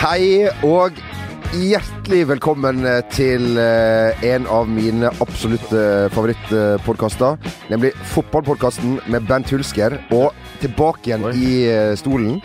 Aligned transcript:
Hei 0.00 0.48
og 0.64 0.96
hjertelig 1.52 2.22
velkommen 2.30 2.86
til 3.12 3.58
eh, 3.60 4.22
en 4.30 4.46
av 4.48 4.70
mine 4.72 5.10
absolutte 5.20 5.82
favorittpodkaster. 6.14 7.36
Nemlig 7.68 7.90
fotballpodkasten 8.14 8.96
med 9.12 9.28
Bent 9.28 9.52
Hulsker. 9.52 9.98
Og 10.16 10.32
tilbake 10.62 11.10
igjen 11.10 11.26
i 11.36 11.50
eh, 11.68 11.92
stolen 12.00 12.38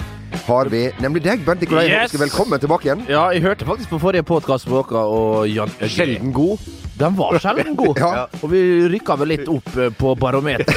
har 0.50 0.68
vi 0.68 0.90
nemlig 1.00 1.24
deg, 1.30 1.48
Bent 1.48 1.64
Nikolai 1.64 1.86
Yes! 1.88 2.18
Velkommen 2.20 2.60
tilbake 2.60 2.90
igjen. 2.90 3.08
Ja, 3.08 3.30
jeg 3.32 3.48
hørte 3.48 3.72
faktisk 3.72 3.96
på 3.96 4.02
forrige 4.04 4.28
podkast 4.28 4.68
med 4.68 4.82
dere 4.92 5.06
og 5.08 5.48
Jan 5.48 5.72
Sjelden 5.80 6.36
god. 6.36 6.60
Den 6.98 7.16
var 7.16 7.40
sjelden 7.40 7.76
god. 7.76 8.00
Ja. 8.06 8.28
Og 8.44 8.52
vi 8.52 8.60
rykka 8.92 9.16
vel 9.18 9.32
litt 9.34 9.48
opp 9.50 9.68
eh, 9.80 9.90
på 9.98 10.14
barometeret. 10.20 10.70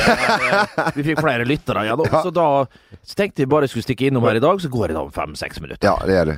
Vi 0.97 1.05
fikk 1.05 1.21
flere 1.21 1.45
lyttere 1.47 1.85
igjen. 1.85 2.01
Ja. 2.09 2.23
Så 2.25 2.31
da 2.35 2.47
så 3.09 3.17
tenkte 3.17 3.45
jeg 3.45 3.49
bare 3.49 3.69
skulle 3.71 3.85
stikke 3.87 4.09
innom 4.09 4.25
her 4.29 4.37
i 4.37 4.43
dag, 4.43 4.59
så 4.61 4.69
går 4.73 4.91
det 4.91 4.97
da 4.99 5.03
om 5.07 5.13
fem-seks 5.13 5.61
minutter. 5.65 5.87
Ja, 5.87 5.95
det 6.05 6.17
gjør 6.17 6.31
det. 6.33 6.37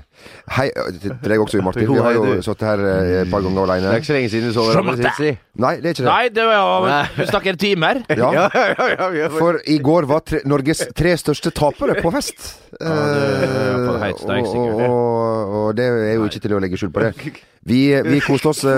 Hei 0.55 0.67
til 1.01 1.15
deg 1.25 1.43
også, 1.43 1.63
Martin. 1.65 1.89
Vi 1.91 2.03
har 2.05 2.15
jo 2.15 2.25
sittet 2.45 2.67
her 2.69 2.83
eh, 2.87 3.13
et 3.23 3.31
par 3.33 3.43
ganger 3.43 3.71
Det 3.71 3.89
er 3.91 3.99
ikke 4.03 4.11
så 4.11 4.17
lenge 4.19 4.33
siden 4.35 4.51
du 4.51 4.57
så 4.57 4.67
hverandre 4.69 4.97
sist. 5.01 5.41
Nei, 5.61 5.73
det 5.81 5.91
er 5.91 5.97
ikke 5.97 6.05
det. 6.05 6.11
Nei, 6.11 6.29
det 6.37 6.47
var 6.51 6.89
Vi 7.17 7.29
snakker 7.33 7.61
timer. 7.67 8.03
Ja. 8.21 8.29
Ja, 8.35 8.49
ja, 8.53 8.65
ja, 8.77 8.87
ja, 8.91 9.07
ja. 9.17 9.29
For 9.33 9.57
i 9.71 9.79
går 9.81 10.05
var 10.11 10.21
tre, 10.27 10.43
Norges 10.49 10.83
tre 10.97 11.15
største 11.19 11.53
tapere 11.57 11.95
på 12.03 12.11
fest. 12.13 12.51
det 12.75 12.91
er 12.91 13.79
på 13.87 13.95
det 13.95 14.01
helt 14.03 14.21
steik, 14.21 14.45
og, 14.45 14.51
sikkert. 14.51 14.83
og, 14.91 15.55
og 15.61 15.71
det 15.79 15.87
er 15.89 16.13
jo 16.19 16.27
ikke 16.29 16.43
til 16.45 16.55
å 16.57 16.61
legge 16.61 16.81
skjul 16.81 16.93
på 16.93 17.07
det. 17.07 17.33
Vi, 17.71 17.81
vi 18.05 18.21
koste 18.25 18.53
oss 18.53 18.63
Vi 18.65 18.75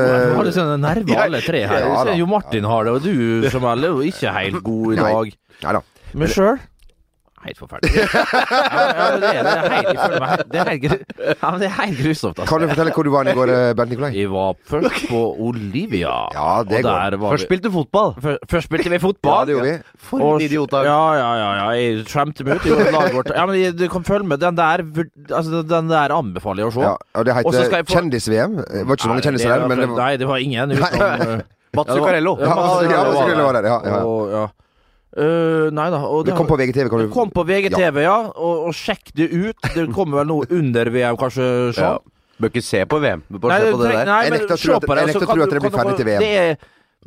nerver 1.00 1.22
alle 1.24 1.40
tre 1.44 1.62
her. 1.66 1.86
Ja, 1.86 2.04
ja, 2.10 2.16
Jo 2.18 2.26
Martin 2.30 2.64
har 2.68 2.84
det, 2.84 2.92
og 2.92 3.06
du 3.06 3.48
som 3.50 3.64
er 3.70 3.86
jo 3.86 4.02
ikke 4.06 4.34
helt 4.36 4.62
god 4.64 4.92
i 4.92 5.00
dag. 5.00 5.82
Men 6.12 6.28
sjøl 6.28 6.58
Helt 7.42 7.58
forferdelig. 7.58 7.92
Ja, 7.98 8.20
ja, 8.22 9.06
det, 9.18 9.30
er, 9.34 9.42
det, 9.42 9.52
er 9.52 9.72
helt, 9.74 9.98
føler 9.98 10.20
meg 10.22 10.42
det, 10.52 10.58
er 10.60 10.68
helt, 10.68 10.84
ja, 11.26 11.48
men 11.50 11.56
det 11.62 11.66
er 11.68 11.72
helt 11.74 11.98
grusomt. 12.04 12.36
Altså. 12.38 12.46
Kan 12.52 12.62
du 12.62 12.68
fortelle 12.70 12.92
hvor 12.94 13.06
du 13.08 13.10
var 13.14 13.30
i 13.30 13.34
går, 13.34 13.50
eh, 13.50 13.72
Bernt 13.78 13.90
Nikolai? 13.90 14.10
Vi 14.14 14.26
var 14.30 14.52
først 14.70 15.08
på 15.10 15.22
Olivia. 15.48 16.12
Ja, 16.36 16.52
det 16.68 16.78
og 16.78 16.86
går. 16.86 17.10
der 17.10 17.16
var 17.24 17.34
Først 17.34 17.50
vi, 17.50 17.58
fotball. 17.74 18.14
først, 18.22 18.46
først 18.52 18.68
spilte 18.70 18.92
vi 18.94 19.00
fotball. 19.02 19.34
Ja, 19.34 19.44
det 19.48 19.56
gjorde 19.56 19.72
vi. 19.72 19.96
For 20.10 20.26
en 20.36 20.44
idiot. 20.46 20.76
Ja, 20.86 21.00
ja, 21.18 21.32
ja, 21.40 21.50
ja. 21.58 21.66
Jeg 21.80 22.06
skjemte 22.12 22.46
meg 22.46 22.60
ut. 22.60 22.68
Jeg 22.70 22.94
laget 22.94 23.16
vårt. 23.18 23.34
Ja, 23.34 23.46
men 23.50 23.58
jeg- 23.58 23.76
du 23.78 23.88
kan 23.96 24.06
følge 24.06 24.28
med. 24.28 24.38
Den 24.40 24.56
der, 24.56 24.86
altså, 25.34 25.62
den 25.74 25.90
der 25.90 26.14
anbefaler 26.14 26.62
jeg 26.62 26.70
å 26.70 26.74
se. 26.78 26.86
Ja, 26.86 26.94
og 27.18 27.26
det 27.26 27.34
heter 27.40 27.82
få- 27.82 27.96
Kjendis-VM. 27.96 28.56
Det 28.62 28.86
var 28.86 28.94
ikke 28.94 29.08
så 29.08 29.12
mange 29.12 29.26
kjendiser 29.26 29.48
der, 29.56 29.66
men 29.68 29.78
det 29.82 29.88
var 29.90 29.98
Nei, 29.98 30.16
det 30.16 30.28
var 30.28 30.36
ingen 30.46 30.70
utenom 30.78 31.02
eh, 31.02 31.42
Mats 31.72 31.88
ja, 31.88 31.94
det 31.94 32.00
Zuccarello. 32.02 32.36
Ja, 32.38 32.54
Mats 32.54 32.82
Zuccarello 32.84 33.44
var 33.48 33.52
der, 33.58 33.66
ja, 33.66 33.78
ja. 33.88 34.42
Ja. 35.12 35.22
Eh, 35.22 35.70
nei 35.76 35.88
da. 35.92 35.98
Og 36.08 36.24
Det 36.24 36.34
kom 36.36 36.48
på 36.48 36.56
VGTV, 36.56 36.88
kan 36.88 37.02
det 37.02 37.08
du 37.10 37.12
kom 37.12 37.30
på 37.30 37.44
VGTV, 37.44 38.00
ja. 38.06 38.16
Og, 38.32 38.68
og 38.68 38.74
sjekk 38.76 39.12
det 39.18 39.28
ut. 39.32 39.68
Det 39.74 39.86
kommer 39.92 40.22
vel 40.22 40.30
noe 40.32 40.48
under 40.50 40.88
VM, 40.94 41.18
kanskje? 41.20 41.48
Ja. 41.76 41.98
Bør 42.40 42.48
ikke 42.52 42.64
se 42.64 42.80
på 42.88 42.98
VM. 43.02 43.20
Bare 43.36 43.52
Nei, 43.52 43.60
se 43.60 43.72
på 43.74 43.82
det 43.82 43.90
der. 43.92 44.06
nei, 44.08 44.22
Jeg 44.24 44.32
nekter 44.38 44.54
å 44.56 44.62
tro 44.62 44.74
at- 44.78 44.86
det, 44.86 44.88
jeg 44.88 45.02
så 45.02 45.06
nekter 45.12 45.26
å 45.26 45.28
kan 45.28 45.36
tro 45.36 45.44
at 45.44 45.50
dere 45.52 45.60
blir 45.60 45.76
ferdig 45.76 45.96
til 46.00 46.08
VM. 46.08 46.24
Det 46.24 46.32
er, 46.40 46.56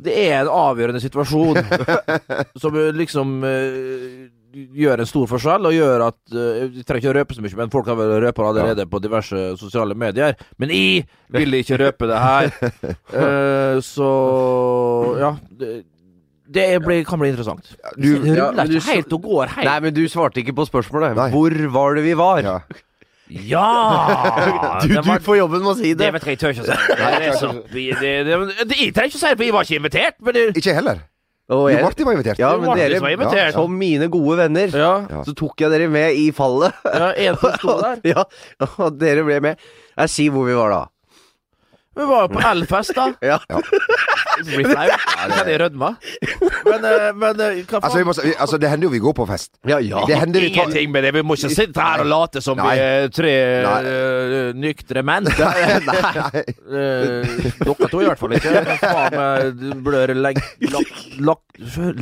det 0.06 0.14
er 0.22 0.34
en 0.44 0.50
avgjørende 0.52 1.02
situasjon 1.02 1.58
som 2.62 2.78
liksom 2.96 3.34
uh, 3.42 4.28
gjør 4.56 5.02
en 5.02 5.08
stor 5.10 5.26
forskjell, 5.28 5.66
og 5.68 5.74
gjør 5.76 6.04
at 6.06 6.20
Jeg 6.32 6.86
trenger 6.88 7.02
ikke 7.02 7.10
å 7.10 7.16
røpe 7.18 7.36
så 7.36 7.42
mye, 7.44 7.58
men 7.58 7.72
folk 7.74 7.90
har 7.90 7.98
vel 7.98 8.14
røpa 8.24 8.46
det 8.46 8.48
allerede 8.62 8.86
på 8.88 9.02
diverse 9.04 9.42
sosiale 9.60 9.96
medier. 9.98 10.38
Men 10.62 10.72
jeg 10.72 11.04
vil 11.34 11.58
ikke 11.58 11.80
røpe 11.82 12.08
det 12.08 12.22
her. 12.22 12.54
Uh, 13.12 13.82
så 13.94 14.12
ja. 15.20 15.34
Det, 16.48 16.66
blir, 16.84 17.04
kan 17.04 17.18
bli 17.18 17.30
interessant. 17.32 17.66
Du- 17.98 18.22
ja, 18.26 18.50
men 18.54 18.68
du 18.70 18.76
ikke 18.78 18.94
helt 19.00 19.12
og 19.16 19.22
går 19.26 19.46
helt. 19.56 19.66
Nei, 19.66 19.78
men 19.80 19.94
du 19.96 20.04
svarte 20.08 20.38
ikke 20.44 20.54
på 20.54 20.66
spørsmålet. 20.68 21.16
Nei. 21.18 21.30
Hvor 21.34 21.56
var 21.74 21.96
det 21.98 22.04
vi 22.06 22.14
var? 22.18 22.42
ja. 22.46 22.58
Ja! 23.26 24.78
Du, 24.86 24.92
var, 25.02 25.18
du 25.18 25.24
får 25.24 25.36
jobben 25.40 25.62
med 25.64 25.72
å 25.72 25.74
si 25.74 25.88
Det 25.94 26.04
det. 26.04 26.12
vet 26.14 26.26
jeg 26.28 26.36
jeg 26.36 26.38
tør 26.38 26.52
ikke 26.54 26.62
å 26.62 26.66
si. 26.68 26.94
Det 26.94 27.26
er 27.26 27.36
så, 27.40 27.48
det, 27.72 27.84
det, 27.98 28.12
det, 28.28 28.36
det, 28.70 28.76
jeg 28.78 28.92
trenger 28.94 29.10
ikke 29.10 29.18
å 29.18 29.22
si 29.22 29.26
det, 29.26 29.36
for 29.40 29.44
jeg 29.48 29.54
var 29.56 29.66
ikke 29.66 29.78
invitert. 29.80 30.16
Men 30.22 30.36
det, 30.36 30.44
Ikke 30.62 30.74
heller. 30.76 31.00
Og 31.56 31.64
jeg, 31.70 31.82
Martin 31.82 32.06
var 32.08 32.16
invitert. 32.16 32.38
ja, 32.42 32.48
men 32.58 32.72
dere, 32.78 33.00
var 33.02 33.12
invitert. 33.14 33.52
som 33.54 33.74
mine 33.78 34.08
gode 34.10 34.36
venner, 34.40 34.72
ja, 34.74 34.92
Ja. 35.10 35.20
så 35.26 35.34
tok 35.38 35.60
jeg 35.62 35.70
dere 35.70 35.86
med 35.90 36.14
i 36.18 36.24
fallet. 36.34 36.74
ja, 36.86 37.10
en 37.26 37.36
som 37.42 37.52
sto 37.58 37.76
der. 37.82 38.00
ja, 38.14 38.24
og 38.82 38.96
dere 38.98 39.22
ble 39.26 39.36
med. 39.44 39.62
Jeg 39.96 40.10
sier 40.14 40.34
hvor 40.34 40.46
vi 40.48 40.56
var 40.58 40.74
da. 40.74 40.80
Vi 41.96 42.04
var 42.04 42.26
jo 42.26 42.28
på 42.34 42.40
Elfest, 42.50 42.92
da. 42.96 43.06
Ja. 43.30 43.38
Det 44.36 44.52
blir 44.52 44.66
flaut. 44.68 45.04
Kan 45.32 45.48
jeg 45.48 45.60
rødme? 45.62 45.88
Men, 46.66 46.82
eh, 46.84 47.06
men 47.16 47.38
hva 47.40 47.46
hva 47.64 47.78
Altså, 47.80 47.96
vi 47.96 48.02
faen? 48.02 48.08
må, 48.10 48.14
vi- 48.26 48.34
altså, 48.44 48.58
det 48.60 48.68
hender 48.68 48.84
jo 48.84 48.90
vi 48.92 49.00
går 49.00 49.14
på 49.16 49.24
fest. 49.30 49.50
Ja, 49.64 49.78
ja. 49.80 50.02
Det 50.08 50.18
hender 50.20 50.44
vi 50.44 50.50
Ingenting 50.52 50.90
med 50.92 51.06
det. 51.06 51.14
Vi 51.16 51.22
må 51.24 51.38
ikke 51.38 51.50
sitte 51.54 51.80
her 51.80 52.02
og 52.04 52.10
late 52.10 52.42
som 52.44 52.60
vi 52.60 52.74
er 52.84 53.08
tre 53.16 53.32
Nei. 53.64 53.78
eh, 53.88 54.50
nyktre 54.60 55.02
menn. 55.08 55.24
Nei. 55.40 55.80
nei. 55.88 56.44
Dere 57.64 57.88
to 57.90 58.02
i 58.04 58.10
hvert 58.10 58.20
fall 58.20 58.36
ikke. 58.36 58.52
Faen 58.84 59.16
meg, 59.16 59.64
blør 59.86 60.12
bør 60.12 60.14
legg, 60.28 60.42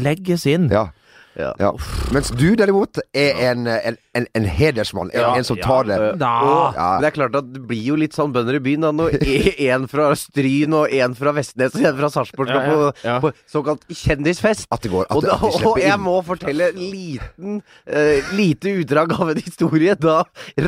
legges 0.03 0.47
inn. 0.51 0.69
Ja. 0.75 0.89
Ja. 1.37 1.51
ja. 1.59 1.71
Mens 2.15 2.29
du 2.31 2.45
derimot 2.57 2.99
er 3.17 3.41
en, 3.51 3.67
en, 3.67 3.97
en, 4.15 4.27
en 4.39 4.45
hedersmann. 4.47 5.11
En, 5.15 5.21
Ja, 5.25 5.33
en 5.39 5.45
som 5.49 5.57
ja. 5.59 5.65
tar 5.67 5.89
det. 5.89 5.97
Da. 6.21 6.31
Og 6.47 6.77
Ja. 6.79 6.89
det 7.03 7.09
er 7.09 7.15
klart 7.17 7.35
at 7.41 7.49
det 7.55 7.63
blir 7.67 7.83
jo 7.89 7.97
litt 7.99 8.15
sånn 8.15 8.31
bønder 8.35 8.59
i 8.59 8.63
byen 8.63 8.85
da 8.87 8.93
når 8.95 9.17
en 9.71 9.89
fra 9.91 10.11
Stryn 10.19 10.77
og 10.79 10.93
en 10.95 11.17
fra 11.19 11.33
Vestnes 11.35 11.75
og 11.75 11.89
en 11.91 11.99
fra 11.99 12.11
Sarpsborg 12.15 12.53
skal 12.53 12.63
Ja, 12.63 12.69
ja, 12.71 12.77
på, 12.77 13.09
ja. 13.09 13.17
på 13.25 13.33
såkalt 13.51 13.83
kjendisfest. 13.91 14.69
At 14.71 14.85
det 14.87 14.93
går. 14.95 15.09
At, 15.11 15.17
Og, 15.17 15.27
da, 15.27 15.39
og 15.73 15.81
jeg 15.83 15.99
må 16.03 16.19
fortelle 16.27 16.71
en 16.71 16.79
liten 16.83 17.59
uh, 17.91 18.31
lite 18.39 18.77
utdrag 18.85 19.17
av 19.19 19.35
en 19.35 19.43
historie 19.43 19.97
da 19.99 20.21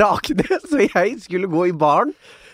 Raknes 0.03 0.67
og 0.73 0.83
jeg 0.83 1.15
skulle 1.23 1.47
gå 1.53 1.69
i 1.71 1.77
baren. 1.77 2.11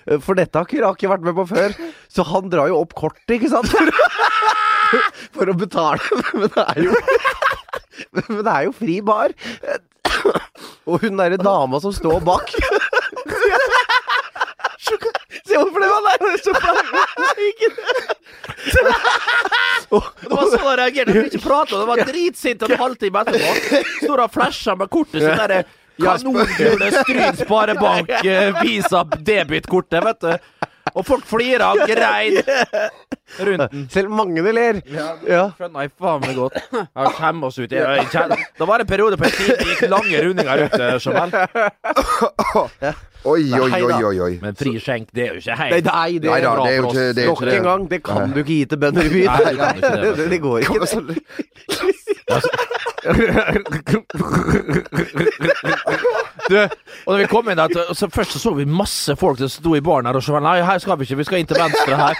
eh, 0.06 0.18
For 0.20 0.34
dette 0.36 0.58
har 0.58 0.68
ikke 0.68 0.82
Rake 0.84 1.08
vært 1.10 1.24
med 1.26 1.34
på 1.38 1.46
før. 1.48 1.72
Så 2.12 2.24
han 2.28 2.50
drar 2.52 2.68
jo 2.68 2.80
opp 2.84 2.92
kortet, 2.98 3.38
ikke 3.38 3.48
sant? 3.52 3.70
For, 3.72 3.88
for 5.38 5.48
å 5.48 5.54
betale. 5.56 6.02
Men 6.36 6.50
det 6.52 6.64
er 6.68 6.82
jo 6.88 6.96
Men 8.16 8.42
det 8.42 8.52
er 8.52 8.62
jo 8.68 8.72
fri 8.76 9.00
bar. 9.04 9.34
Og 10.86 11.02
hun 11.02 11.18
derre 11.18 11.38
dama 11.40 11.80
som 11.82 11.92
står 11.94 12.20
bak 12.26 12.50
Se 14.82 14.96
det 14.98 15.88
var 15.88 16.02
der! 16.06 16.18
Så 16.42 16.52
Det 20.22 20.30
var 20.30 20.48
sånn 20.50 20.66
han 20.66 20.76
reagerte. 20.80 21.14
Han 21.14 21.28
ikke 21.28 21.42
prate, 21.44 21.76
det 21.78 21.86
var 21.88 22.02
dritsint 22.08 22.64
en 22.66 22.74
halvtime 22.80 23.22
etterpå. 23.22 23.80
Står 24.02 24.24
og 24.24 24.34
flasher 24.34 24.78
med 24.80 24.90
kortet 24.92 25.22
sitt 25.22 25.38
derre 25.38 25.62
kanongule 26.00 26.90
Stryn 27.02 27.36
Sparebank 27.38 28.12
eh, 28.24 28.62
Visa 28.62 29.04
debitkortet, 29.04 30.00
vet 30.06 30.20
du. 30.24 30.68
Og 30.94 31.06
folk 31.08 31.24
flirer 31.26 31.64
og 31.64 31.78
grein 31.88 32.36
rundt 33.46 33.70
den. 33.72 33.86
Selv 33.92 34.10
Magne 34.12 34.52
ler. 34.52 34.80
Ja. 34.92 35.46
Skjønner 35.56 35.86
jeg 35.86 35.92
faen 35.98 36.20
meg 36.26 36.36
godt. 36.36 36.58
Jeg 36.72 37.12
kommer 37.16 37.48
oss 37.48 37.58
ut. 37.62 37.72
Jeg, 37.72 38.06
jeg, 38.12 38.36
det 38.58 38.68
var 38.68 38.84
en 38.84 38.90
periode 38.90 39.16
på 39.16 39.24
en 39.24 39.36
tid 39.38 39.54
det 39.56 39.68
gikk 39.70 39.86
lange 39.92 40.20
rundinger 40.26 40.66
ut 40.66 40.76
Jamel. 41.06 41.30
Oi, 43.24 43.42
oi, 43.54 43.70
oi, 43.70 44.02
oi. 44.02 44.16
oi. 44.26 44.32
Men 44.42 44.56
fri 44.58 44.72
skjenk, 44.82 45.08
det 45.14 45.22
er 45.22 45.28
jo 45.36 45.38
ikke 45.38 45.54
Nei, 45.54 45.68
helt 45.70 45.86
nei, 45.86 46.18
det 46.18 46.26
Nei 46.30 46.38
er 46.40 46.42
da, 46.42 46.52
bra 46.56 46.64
det 46.66 46.72
er 46.72 46.76
jo 46.76 46.82
for 46.82 46.90
ikke- 46.90 47.02
oss. 47.02 47.14
det 47.14 47.22
er 47.22 47.28
Nok 47.28 47.42
en 47.52 47.66
gang, 47.68 47.84
det 47.92 48.00
kan 48.08 48.32
du 48.34 48.38
ikke 48.42 48.48
gi 48.56 48.64
til 48.72 48.78
bønder 48.82 49.02
i 49.06 49.12
byen. 49.12 49.30
Nei, 49.30 49.52
det, 49.78 50.16
det, 50.18 50.26
det 50.32 50.40
går 50.42 50.58
ikke. 50.66 50.80
Du, 56.48 56.56
og 56.58 57.14
da 57.14 57.16
vi 57.20 57.26
kom 57.30 57.48
inn 57.50 57.58
der, 57.58 57.70
så 57.96 58.08
først 58.10 58.34
så, 58.34 58.38
så 58.42 58.50
vi 58.56 58.64
masse 58.66 59.14
folk 59.18 59.38
som 59.40 59.50
sto 59.50 59.74
i 59.78 59.82
baren 59.84 60.06
her 60.08 60.16
og 60.18 60.24
sa 60.26 60.40
Nei, 60.42 60.56
her 60.66 60.78
skal 60.82 60.98
vi 60.98 61.06
ikke, 61.06 61.18
vi 61.20 61.26
skal 61.28 61.38
inn 61.42 61.48
til 61.50 61.58
venstre 61.60 61.98
her. 61.98 62.14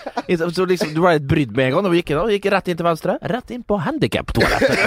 Så 0.55 0.67
liksom, 0.69 0.93
Du 0.95 1.01
ble 1.03 1.13
litt 1.19 1.27
brydd 1.29 1.53
med 1.57 1.65
en 1.69 1.73
gang 1.77 1.83
da 1.87 1.91
vi 1.93 1.99
gikk 2.01 2.11
inn. 2.13 2.21
da. 2.21 2.27
Vi 2.31 2.37
gikk 2.39 2.49
rett 2.55 2.69
inn 2.73 2.79
til 2.79 2.87
venstre. 2.87 3.13
Rett 3.33 3.49
inn 3.55 3.65
på 3.67 3.75
handikaptoalettet. 3.83 4.79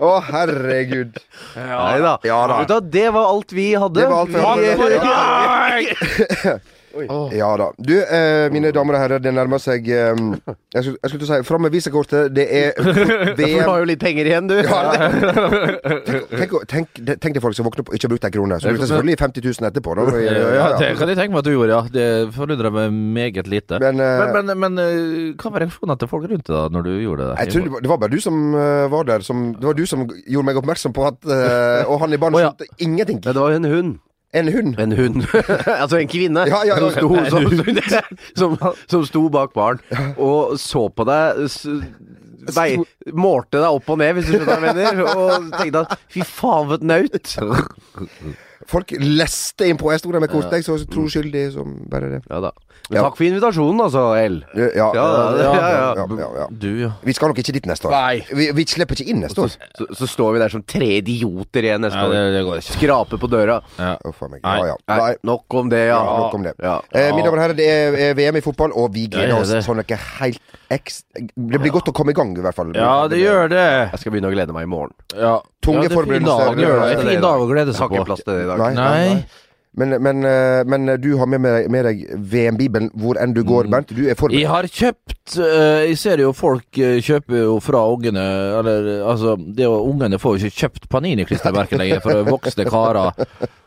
Å, 0.10 0.12
herregud. 0.30 1.12
Nei 1.56 1.98
da. 2.02 2.14
Ja 2.26 2.40
da. 2.50 2.80
Det 2.80 3.08
var 3.14 3.24
alt 3.30 3.50
vi 3.56 3.68
hadde. 3.78 4.00
Det 4.00 4.08
var 4.10 4.18
alt 4.26 4.34
vi 4.34 4.40
hadde. 4.74 6.58
Dag! 6.90 7.34
Ja 7.36 7.50
da. 7.60 7.70
Du, 7.78 7.94
eh, 8.02 8.46
mine 8.52 8.72
damer 8.74 8.96
og 8.98 9.02
herrer, 9.04 9.22
det 9.22 9.32
nærmer 9.34 9.60
seg 9.62 9.86
eh, 9.88 10.18
Jeg 10.74 10.84
skulle, 10.84 10.98
jeg 10.98 11.10
skulle 11.12 11.20
til 11.22 11.26
å 11.26 11.30
si 11.30 11.46
fram 11.46 11.64
med 11.66 11.74
visakortet. 11.74 12.32
Det 12.34 12.46
er 12.46 12.74
VM 13.38 13.60
du 13.60 13.68
har 13.68 13.82
jo 13.82 13.88
litt 13.90 14.00
penger 14.02 14.30
igjen, 14.30 14.50
du. 14.50 14.56
Tenk, 16.34 16.54
tenk, 16.70 17.00
tenk 17.20 17.36
deg 17.36 17.40
folk 17.44 17.56
som 17.56 17.66
våkner 17.68 17.84
opp 17.84 17.92
og 17.92 17.96
ikke 17.98 18.08
har 18.08 18.14
brukt 18.14 18.26
en 18.28 18.34
krone. 18.34 18.58
Så 18.62 18.72
brukte 18.72 18.88
selvfølgelig 18.90 19.18
50 19.20 19.46
000 19.48 19.70
etterpå. 19.70 19.96
Da. 19.98 20.06
Ja, 20.20 20.34
Ja, 20.40 20.50
ja, 20.56 20.66
det 20.80 20.90
kan 20.98 21.10
jeg 21.10 21.18
tenke 21.18 21.34
meg 21.34 21.42
at 21.42 21.48
du 21.48 21.52
gjorde, 21.54 21.72
ja. 21.74 21.80
Det 21.94 22.06
forundrer 22.36 22.74
meg 22.74 22.98
meget 23.18 23.50
lite. 23.50 23.80
Men, 23.82 24.00
eh, 24.02 24.24
men, 24.24 24.50
men, 24.50 24.62
men 24.64 24.84
eh, 24.84 25.32
hva 25.40 25.54
var 25.54 25.64
reaksjonene 25.64 25.98
til 26.00 26.10
folk 26.10 26.28
rundt 26.30 26.46
deg 26.46 26.54
da 26.56 26.66
når 26.74 26.86
du 26.88 26.92
gjorde 27.04 27.30
det? 27.30 27.38
Jeg 27.44 27.54
tror 27.54 27.80
det 27.80 27.92
var, 27.92 28.02
bare 28.04 28.12
du 28.14 28.20
som 28.22 28.38
eh, 28.54 28.84
var 28.92 29.08
der. 29.10 29.26
Som, 29.26 29.50
det 29.58 29.66
var 29.70 29.78
du 29.78 29.84
som 29.88 30.06
gjorde 30.08 30.46
meg 30.48 30.60
oppmerksom 30.60 30.94
på 30.96 31.06
at 31.10 31.26
eh, 31.28 31.88
Og 31.90 32.00
han 32.04 32.14
i 32.14 32.20
barnet 32.20 32.40
oh, 32.40 32.44
ja. 32.44 32.52
skjønte 32.54 32.84
ingenting. 32.86 33.20
Men 33.24 33.36
det 33.36 33.42
var 33.42 33.54
jo 33.54 33.60
en 33.62 33.70
hund. 33.74 33.98
En 34.32 34.48
hund. 34.54 34.78
En 34.78 34.92
hund. 34.94 35.24
altså 35.82 35.98
en 35.98 36.08
kvinne 36.10 36.44
Ja, 36.46 36.60
ja, 36.68 36.76
ja. 36.78 36.90
som, 36.94 37.16
sto, 37.26 37.40
som, 37.50 37.96
som, 38.38 38.76
som 38.86 39.06
sto 39.08 39.24
bak 39.32 39.54
baren 39.56 39.80
og 40.14 40.54
så 40.60 40.84
på 40.94 41.06
deg 41.08 41.48
vei, 42.54 42.68
målte 43.12 43.58
deg 43.60 43.68
opp 43.68 43.90
og 43.92 43.98
ned, 44.00 44.14
hvis 44.16 44.28
du 44.28 44.32
skjønner 44.34 44.48
hva 44.48 44.70
jeg 44.70 44.76
mener. 44.78 45.02
Og 45.10 45.50
tenkte 45.58 45.82
at 45.84 46.06
fy 46.12 46.22
faen, 46.26 46.70
for 46.70 46.76
et 46.78 46.86
naut. 46.88 47.34
Folk 48.70 48.94
leste 49.00 49.68
inn 49.68 49.80
på. 49.80 49.90
Jeg 49.92 50.02
sto 50.02 50.12
der 50.14 50.22
med 50.22 50.32
kortet, 50.32 50.60
jeg, 50.60 50.66
så 50.68 50.78
troskyldig 50.90 51.44
som 51.56 51.74
bare 51.90 52.14
det. 52.14 52.22
Ja 52.30 52.40
da. 52.46 52.54
Men 52.90 52.98
Ja. 52.98 53.02
takk 53.06 53.16
for 53.20 53.24
invitasjonen, 53.24 53.80
altså, 53.84 54.00
L. 54.18 54.40
Ja, 54.58 54.66
ja, 54.74 54.86
Ja, 54.94 55.04
ja, 55.14 55.34
ja, 55.38 55.50
ja. 55.54 55.94
ja, 55.94 56.06
ja, 56.18 56.28
ja. 56.40 56.46
Du, 56.50 56.68
ja. 56.80 56.88
Vi 57.06 57.12
skal 57.14 57.30
nok 57.30 57.38
ikke 57.38 57.52
dit 57.54 57.66
neste 57.70 57.86
år. 57.86 57.92
Nei. 57.94 58.24
Vi, 58.34 58.48
vi 58.58 58.64
slipper 58.66 58.98
ikke 58.98 59.12
inn 59.12 59.20
neste 59.22 59.44
år. 59.44 59.52
Så, 59.78 59.86
så 59.94 60.08
står 60.10 60.32
vi 60.34 60.40
der 60.42 60.50
som 60.50 60.64
tre 60.66 60.88
idioter 60.98 61.68
igjen 61.68 61.84
neste 61.86 62.02
Nei, 62.02 62.08
det, 62.10 62.24
det 62.34 62.40
går 62.48 62.58
ikke. 62.64 62.74
Skraper 62.80 63.20
på 63.22 63.30
døra. 63.30 63.60
Ja. 63.78 63.92
Meg. 64.02 64.40
Nei. 64.42 64.56
Ja, 64.58 64.66
ja. 64.72 64.76
Nei, 64.90 64.98
Nei. 65.04 65.12
nok 65.30 65.56
om 65.62 65.70
det, 65.70 65.84
ja. 65.86 66.00
Ja, 66.02 66.16
nok 66.24 66.34
om 66.40 66.48
det. 66.48 66.54
Ja. 66.58 66.74
Eh, 66.90 67.12
mine 67.14 67.28
damer 67.28 67.38
og 67.38 67.44
herrer, 67.44 67.58
det 67.60 67.68
er 67.70 68.18
VM 68.18 68.40
i 68.40 68.44
fotball, 68.44 68.74
og 68.74 68.90
vi 68.94 69.06
gleder 69.12 69.36
er 69.36 69.40
oss 69.40 69.54
sånn 69.66 69.78
noe 69.78 70.00
helt 70.20 70.42
ekstra 70.70 71.22
Det 71.34 71.60
blir 71.62 71.72
godt 71.74 71.88
å 71.90 71.94
komme 71.94 72.10
i 72.10 72.18
gang, 72.18 72.34
i 72.36 72.42
hvert 72.42 72.58
fall. 72.58 72.74
Ja, 72.74 73.06
det 73.10 73.22
gjør 73.22 73.48
det. 73.54 73.64
Jeg 73.94 74.02
skal 74.02 74.14
begynne 74.16 74.30
å 74.30 74.34
glede 74.34 74.54
meg 74.56 74.66
i 74.66 74.70
morgen. 74.70 74.94
Ja. 75.14 75.36
Tunge 75.62 75.84
ja, 75.84 75.88
det 75.88 75.92
er 75.92 75.94
fin 75.94 75.98
forberedelser. 76.00 76.50
dag, 76.50 76.56
det. 76.58 76.66
Er 76.66 76.98
en 76.98 77.06
fin 77.14 77.22
dag 77.22 77.44
å 77.44 77.46
glede 77.50 77.74
seg 77.76 77.86
på. 77.86 77.94
har 77.94 78.02
ikke 78.02 78.10
plass 78.10 78.24
til 78.26 78.34
det 78.34 78.42
i 78.42 78.50
dag. 78.50 78.58
Nei, 78.58 78.74
Nei. 78.74 79.14
nei. 79.14 79.24
Men, 79.72 80.02
men, 80.02 80.24
eh, 80.24 80.64
men 80.66 80.86
du 81.00 81.12
har 81.14 81.28
med, 81.30 81.44
med 81.70 81.84
deg 81.86 82.00
VM-bibelen 82.18 82.88
hvor 82.98 83.18
enn 83.22 83.30
du 83.36 83.44
går, 83.46 83.68
Bernt. 83.70 83.92
Du 83.94 84.02
er 84.10 84.18
Jeg 84.34 84.48
har 84.50 84.66
kjøpt 84.66 85.36
eh, 85.38 85.82
Jeg 85.86 85.98
ser 86.00 86.22
jo 86.24 86.32
folk 86.34 86.78
eh, 86.82 86.98
kjøper 86.98 87.44
jo 87.44 87.52
fra 87.62 87.84
ungene 87.92 88.24
Eller 88.58 88.88
altså 89.06 89.36
det 89.38 89.68
Ungene 89.70 90.18
får 90.18 90.34
jo 90.34 90.48
ikke 90.48 90.64
kjøpt 90.64 90.88
Panini-klistremerker 90.90 91.78
lenger 91.78 92.02
for 92.02 92.26
voksne 92.26 92.66
karer 92.66 93.12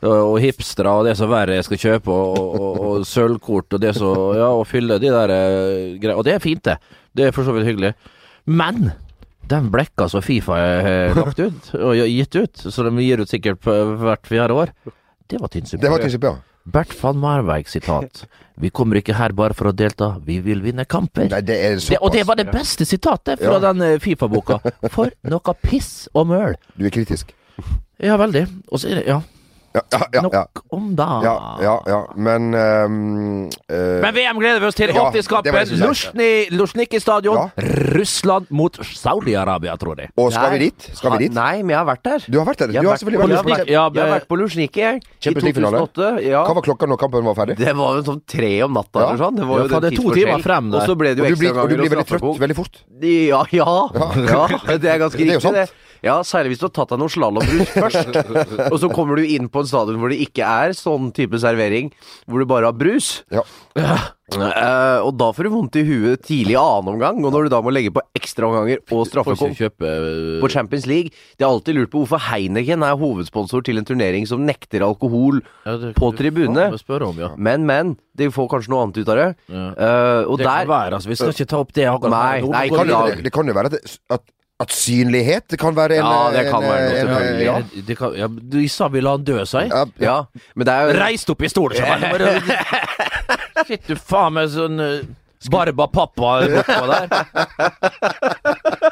og, 0.04 0.34
hipstere 0.44 0.92
og 0.92 1.08
det 1.08 1.14
er 1.16 1.30
verre 1.32 1.56
jeg 1.56 1.66
skal 1.70 1.80
kjøpe, 1.80 2.12
og, 2.12 2.42
og, 2.60 2.82
og, 2.84 3.06
sølvkort 3.08 3.78
og 3.78 3.80
det 3.80 3.94
som 3.96 4.34
Ja, 4.36 4.50
og 4.52 4.66
fylle 4.68 4.98
de 5.00 5.12
der 5.14 5.32
greiene. 5.32 6.18
Og 6.18 6.26
det 6.28 6.34
er 6.36 6.44
fint, 6.44 6.66
det. 6.68 6.76
Det 7.16 7.30
er 7.30 7.36
for 7.36 7.48
så 7.48 7.56
vidt 7.56 7.70
hyggelig. 7.70 7.94
Men 8.44 8.92
den 9.48 9.70
blekka 9.72 10.10
som 10.12 10.24
Fifa 10.26 10.58
har 10.60 11.16
lagt 11.16 11.40
ut, 11.40 11.72
og 11.80 11.96
gitt 11.96 12.36
ut, 12.36 12.66
så 12.68 12.84
de 12.90 12.92
gir 13.06 13.24
ut 13.24 13.32
sikkert 13.32 13.64
hvert 13.64 14.28
fjerde 14.28 14.60
år, 14.60 14.76
det 15.30 15.40
var 15.42 15.48
tynnsuppe. 15.54 15.82
Det 15.82 15.92
var 15.92 16.00
tynnsuppe, 16.04 16.32
ja. 16.34 16.36
Bert 16.66 16.94
van 17.04 17.18
Marwijk 17.20 17.68
sitat. 17.68 18.24
Vi 18.56 18.70
kommer 18.72 18.96
ikke 19.02 19.16
her 19.18 19.34
bare 19.36 19.54
for 19.58 19.68
å 19.68 19.74
delta, 19.76 20.14
vi 20.24 20.38
vil 20.40 20.62
vinne 20.64 20.86
kamper. 20.88 21.28
Nei, 21.34 21.42
det 21.44 21.58
er 21.60 21.76
Det, 21.76 21.98
og 22.00 22.14
det 22.14 22.24
var 22.28 22.36
det 22.40 22.46
beste 22.54 22.86
sitatet 22.88 23.40
fra 23.42 23.58
Ja. 23.58 23.60
den 23.74 23.82
eh, 23.82 24.00
Fifa-boka. 24.00 24.60
For 24.96 25.12
noe 25.28 25.56
piss 25.62 26.08
og 26.14 26.28
møl. 26.32 26.56
Du 26.80 26.86
er 26.86 26.90
kritisk. 26.96 27.34
Ja, 28.00 28.16
veldig. 28.18 28.46
Og 28.72 28.80
så 28.80 28.90
er 28.94 28.96
det 29.02 29.08
ja. 29.08 29.20
Nok 29.74 30.34
ja. 30.34 30.44
om 30.70 30.96
da. 30.96 31.08
Ja, 31.24 31.36
ja, 31.62 31.76
ja. 31.90 32.00
Men 32.16 32.54
um, 32.54 32.98
uh, 33.72 34.02
Men 34.04 34.14
VM 34.16 34.40
gleder 34.42 34.62
vi 34.62 34.70
oss 34.70 34.78
til. 34.78 34.92
Ja, 34.92 34.94
det 34.94 35.00
var 35.00 35.12
Åttiskampen. 35.12 35.54
det 35.54 35.68
som 35.72 35.82
Lusjni- 35.88 36.50
Lusjniki 36.54 37.00
stadion. 37.02 37.36
Ja. 37.36 37.64
Russland 37.98 38.52
mot 38.54 38.78
Saudi-Arabia, 38.78 39.76
tror 39.82 40.00
jeg. 40.02 40.12
Og 40.18 40.32
skal 40.34 40.52
Nei. 40.52 40.58
vi 40.58 40.70
dit? 40.70 40.90
Skal 40.94 41.16
vi 41.16 41.26
dit? 41.26 41.36
Nei, 41.36 41.64
men 41.64 41.74
jeg 41.76 41.80
har 41.82 41.90
vært 41.90 42.04
der. 42.06 42.28
Du 42.28 42.40
har 42.40 42.48
vært 42.50 42.64
der? 42.64 42.76
Jeg 42.76 42.86
Du 42.86 42.90
har 42.90 43.02
selvfølgelig 43.02 43.40
vært 43.40 43.66
der. 43.66 43.74
Ja, 43.74 43.88
Jeg 43.94 44.04
har 44.04 44.14
vært 44.20 44.30
på 44.30 44.40
Luzjniki, 44.40 44.84
jeg. 44.84 45.02
I 45.02 45.34
2008. 45.40 46.12
Ja. 46.28 46.44
Hva 46.46 46.58
var 46.60 46.68
klokka 46.70 46.90
når 46.90 47.02
kampen 47.02 47.26
var 47.26 47.38
ferdig? 47.40 47.58
Det 47.58 47.76
var 47.78 47.98
jo 47.98 48.06
sånn 48.12 48.22
tre 48.28 48.54
om 48.68 48.74
natta 48.74 49.00
Ja. 49.00 49.08
eller 49.10 49.24
sånn. 49.26 49.40
Det 49.42 49.48
var 49.50 49.64
jo 49.64 49.70
ja, 49.70 49.80
det 49.80 49.96
to 49.98 50.14
timer 50.14 50.44
frem 50.44 50.72
der. 50.72 50.82
Og 50.82 50.90
så 50.90 50.98
ble 50.98 51.16
det 51.16 51.24
jo 51.24 51.26
Og 51.26 51.34
du 51.34 51.42
blir, 51.42 51.50
ekstra 51.50 51.64
og 51.64 51.70
du 51.70 51.78
blir 51.78 51.94
veldig 51.96 52.08
trøtt 52.12 52.40
veldig 52.46 52.58
fort. 52.58 52.84
Ja, 53.02 53.44
ja. 53.52 53.70
ja. 54.30 54.78
Det 54.78 54.90
er 54.90 55.02
ganske 55.02 55.18
riktig, 55.18 55.54
det. 55.54 55.70
Ja, 56.04 56.18
Særlig 56.28 56.54
hvis 56.54 56.62
du 56.64 56.68
har 56.68 56.74
tatt 56.76 56.92
deg 56.94 57.00
noen 57.00 57.14
slalåmbrus 57.14 57.70
først. 57.84 58.18
og 58.70 58.76
så 58.82 58.90
kommer 58.92 59.20
du 59.22 59.24
inn 59.28 59.48
på 59.52 59.64
en 59.64 59.70
stadion 59.70 60.02
hvor 60.02 60.12
det 60.12 60.20
ikke 60.26 60.44
er 60.44 60.76
sånn 60.78 61.14
type 61.16 61.40
servering, 61.40 61.94
hvor 62.28 62.44
du 62.44 62.50
bare 62.50 62.68
har 62.70 62.76
brus. 62.76 63.22
Ja. 63.32 63.46
Uh, 64.34 65.04
og 65.04 65.12
da 65.20 65.28
får 65.36 65.46
du 65.46 65.52
vondt 65.54 65.76
i 65.78 65.84
huet 65.86 66.24
tidlig 66.26 66.56
i 66.56 66.60
annen 66.60 66.94
omgang, 66.96 67.20
og 67.22 67.34
når 67.36 67.46
du 67.48 67.52
da 67.54 67.60
må 67.66 67.74
legge 67.74 67.92
på 67.94 68.02
ekstraomganger 68.18 68.80
og 68.96 69.04
straffekonk 69.10 69.60
eh, 69.62 70.40
på 70.42 70.50
Champions 70.50 70.88
League. 70.90 71.12
De 71.38 71.46
har 71.46 71.52
alltid 71.54 71.78
lurt 71.78 71.92
på 71.94 72.02
hvorfor 72.02 72.22
Heineken 72.32 72.86
er 72.88 72.98
hovedsponsor 73.00 73.66
til 73.68 73.82
en 73.82 73.88
turnering 73.88 74.26
som 74.30 74.46
nekter 74.48 74.86
alkohol. 74.88 75.42
ja, 75.68 75.76
det- 75.78 75.94
på 76.00 76.12
tribunene. 76.18 76.72
Ja. 77.20 77.34
Men, 77.38 77.68
men. 77.70 77.96
De 78.14 78.28
får 78.30 78.46
kanskje 78.52 78.70
noe 78.70 78.84
annet 78.86 78.98
ut 79.02 79.10
av 79.10 79.18
det. 79.18 79.28
Ja. 79.50 79.66
Uh, 79.74 80.22
og 80.30 80.38
Det 80.38 80.46
kan 80.46 80.68
være, 80.70 80.98
altså. 81.00 81.10
Vi 81.10 81.16
skal 81.18 81.34
ikke 81.34 81.50
ta 81.50 81.62
opp 81.64 81.72
det 81.74 81.88
akkurat 81.90 82.14
Nei, 82.14 82.42
nå. 82.44 82.52
nei, 82.54 82.68
det, 82.70 83.24
det 83.26 83.32
kan 83.34 83.50
jo 83.50 83.56
være 83.58 83.72
at, 83.74 83.96
at, 84.14 84.22
at 84.64 84.74
synlighet 84.76 85.56
kan 85.62 85.76
være 85.78 86.00
en 86.00 86.08
Ja, 86.08 86.20
det 86.34 86.44
kan 86.50 86.64
en, 86.64 86.70
være 86.70 86.84
noe, 86.84 86.92
en- 86.92 87.00
selvfølgelig. 87.00 87.46
Ja. 87.46 87.56
Ja, 87.58 87.84
det 87.90 87.98
kan, 88.00 88.16
ja, 88.20 88.28
de 88.58 88.68
sa 88.72 88.88
vi 88.94 89.04
la 89.04 89.12
han 89.18 89.26
dø, 89.28 89.40
sa 89.50 89.64
jeg. 89.66 89.72
Ja, 89.74 89.84
ja. 90.00 90.06
Ja, 90.08 90.18
men 90.56 90.68
det 90.70 90.74
er 90.76 90.82
jo 90.90 91.00
Reist 91.04 91.30
opp 91.34 91.44
i 91.44 91.52
stolen, 91.52 91.78
Shit 93.68 93.86
du 93.88 93.96
faen 93.96 94.34
med 94.36 94.50
sånn 94.52 94.80
uh, 94.82 95.04
barba 95.52 95.86
pappa 95.92 96.32
oppå 96.44 96.84
der? 96.90 97.08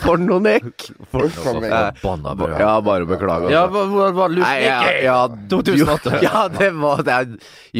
For 0.00 0.16
noen 0.20 0.46
ekk 0.50 0.86
For 1.10 1.26
noen 1.28 1.64
ekk 1.68 2.00
Forbanna 2.00 2.34
bra. 2.38 2.58
Ja, 2.60 2.72
bare 2.84 3.06
beklage. 3.08 3.48
altså. 3.48 3.54
Ja, 3.54 3.66
hva 3.68 4.10
hva 4.16 4.28
Nei, 4.30 4.56
ja, 4.64 4.78
ja, 5.04 5.16
2008. 5.50 6.12
Jo, 6.20 6.22
ja, 6.28 6.42
det 6.48 6.70
var 6.78 7.02
det 7.06 7.14
er, 7.16 7.26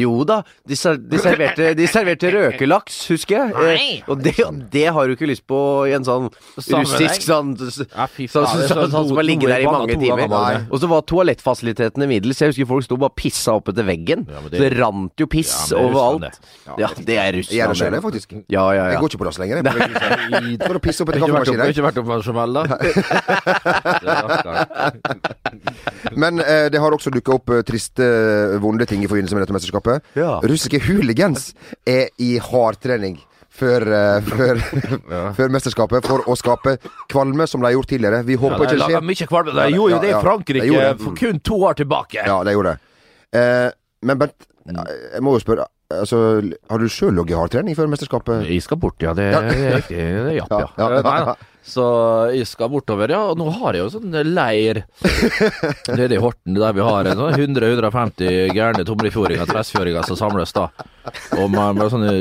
Jo 0.01 0.23
da, 0.27 0.41
de, 0.67 0.75
ser, 0.79 0.97
de, 0.97 1.19
serverte, 1.21 1.71
de 1.77 1.87
serverte 1.91 2.31
røkelaks, 2.33 2.99
husker 3.11 3.37
jeg. 3.37 3.55
Eh, 3.55 3.81
Nei. 3.81 4.03
og 4.07 4.21
det, 4.23 4.35
det 4.73 4.85
har 4.95 5.07
du 5.07 5.15
ikke 5.15 5.29
lyst 5.29 5.45
på 5.49 5.59
i 5.89 5.95
en 5.97 6.05
sånn 6.07 6.29
russisk 6.57 7.25
sånn 7.27 7.55
Sånn 7.61 7.87
er 7.87 8.27
sånn- 8.31 8.67
sånn 8.67 8.91
sånn 8.91 9.07
som 9.11 9.17
har 9.19 9.25
ligget 9.27 9.49
der 9.51 9.63
i 9.65 9.69
mange 9.69 9.97
timer. 9.99 10.65
Og 10.71 10.79
så 10.81 10.87
var 10.91 11.01
toalettfasilitetene 11.09 12.07
middels. 12.09 12.39
Jeg 12.41 12.51
husker 12.53 12.67
folk 12.69 12.85
sto 12.85 12.97
bare 13.01 13.11
og 13.11 13.17
pissa 13.19 13.55
opp 13.57 13.69
etter 13.71 13.83
veggen. 13.87 14.25
Så 14.27 14.51
det- 14.53 14.71
rant 14.77 15.13
jo 15.19 15.27
piss 15.27 15.51
Ja, 15.51 15.59
men 15.61 15.69
det 15.69 15.81
er 15.81 15.89
overalt. 15.89 16.21
Russland, 16.21 16.79
Ja, 16.79 16.87
det 16.95 17.17
er 17.17 17.31
Jeg 17.33 17.45
gjør 17.45 17.67
det 17.67 17.69
Russland. 17.71 18.03
faktisk. 18.05 18.31
Ja, 18.49 18.65
ja, 18.73 18.83
Jeg 18.91 18.99
går 19.01 19.09
ikke 19.09 19.21
på 19.21 19.25
dass 19.27 19.37
lenger. 19.41 19.63
jeg. 19.63 20.61
For 20.61 20.75
å 20.75 20.81
pisse 20.81 21.01
opp 21.01 21.09
etter 21.09 21.19
kaffemaskinen. 21.25 21.90
Med 21.95 22.23
Jamel, 22.25 22.53
da? 22.57 22.63
Men 26.17 26.39
eh, 26.43 26.67
det 26.71 26.79
har 26.81 26.91
også 26.95 27.11
dukka 27.13 27.35
opp 27.37 27.49
eh, 27.55 27.61
triste, 27.67 28.03
eh, 28.05 28.57
vonde 28.63 28.85
ting 28.89 29.03
i 29.03 29.09
forbindelse 29.09 29.35
med 29.37 29.45
dette 29.45 29.55
mesterskapet. 29.55 30.01
Ja. 30.19 30.37
Russiske 30.43 30.79
hooligans 30.87 31.51
er 31.87 32.09
i 32.21 32.33
hardtrening 32.41 33.19
før, 33.51 33.83
uh, 33.91 34.21
før, 34.31 34.61
før 35.37 35.51
mesterskapet 35.53 36.05
for 36.07 36.23
å 36.31 36.35
skape 36.39 36.77
kvalme, 37.11 37.45
som 37.51 37.61
de 37.61 37.67
har 37.67 37.75
gjort 37.75 37.89
tidligere. 37.91 38.23
Vi 38.25 38.37
Ja, 38.37 38.41
håper 38.45 38.63
de 38.63 38.63
ikke 38.63 38.77
det 38.79 38.87
skjer. 38.95 39.03
mye 39.11 39.27
kvalme. 39.33 39.51
De 39.59 39.75
gjorde 39.75 39.91
jo 39.91 39.99
det 40.01 40.07
i 40.07 40.13
ja. 40.13 40.21
De 40.21 40.25
Frankrike 40.25 40.65
gjorde 40.69 40.87
det. 40.87 41.03
for 41.03 41.19
kun 41.19 41.39
to 41.51 41.59
år 41.67 41.75
tilbake. 41.83 42.23
Ja, 42.25 42.39
de 42.47 42.55
gjorde 42.55 42.71
det. 42.73 42.79
Eh, 43.37 43.69
men 44.07 44.17
Bernt, 44.23 44.47
jeg 44.71 45.21
må 45.25 45.35
jo 45.35 45.43
spørre. 45.43 45.67
Altså, 45.91 46.17
har 46.71 46.79
du 46.79 46.87
sjøl 46.87 47.11
ligget 47.19 47.35
i 47.35 47.37
hardtrening 47.41 47.75
før 47.75 47.89
mesterskapet? 47.91 48.45
Jeg 48.47 48.63
skal 48.63 48.79
bort, 48.79 48.95
ja. 49.03 49.11
Det 49.13 49.25
Ja. 49.33 49.41
er 49.43 49.75
riktig. 49.81 49.97
Det 49.99 50.23
det 50.29 50.35
japp, 50.39 50.53
ja. 50.55 50.67
Ja, 50.79 50.87
ja, 50.87 51.01
ja. 51.03 51.25
Nei. 51.25 51.35
Så 51.61 51.83
jeg 52.33 52.47
skal 52.49 52.71
bortover, 52.73 53.11
ja. 53.13 53.21
Og 53.31 53.37
nå 53.39 53.47
har 53.59 53.77
jeg 53.77 53.85
jo 53.85 53.91
sånn 53.93 54.15
leir 54.33 54.81
nede 55.97 56.17
i 56.17 56.21
Horten, 56.21 56.57
der 56.57 56.73
vi 56.77 56.85
har 56.85 57.07
en 57.07 57.19
sånn 57.19 57.37
100-150 57.37 58.55
gærne 58.57 58.85
tomrefjordinger, 58.87 59.49
tressfjordinger 59.49 60.07
som 60.09 60.17
samles 60.19 60.55
da. 60.57 60.69
Og 61.41 61.55
sånne 61.89 62.11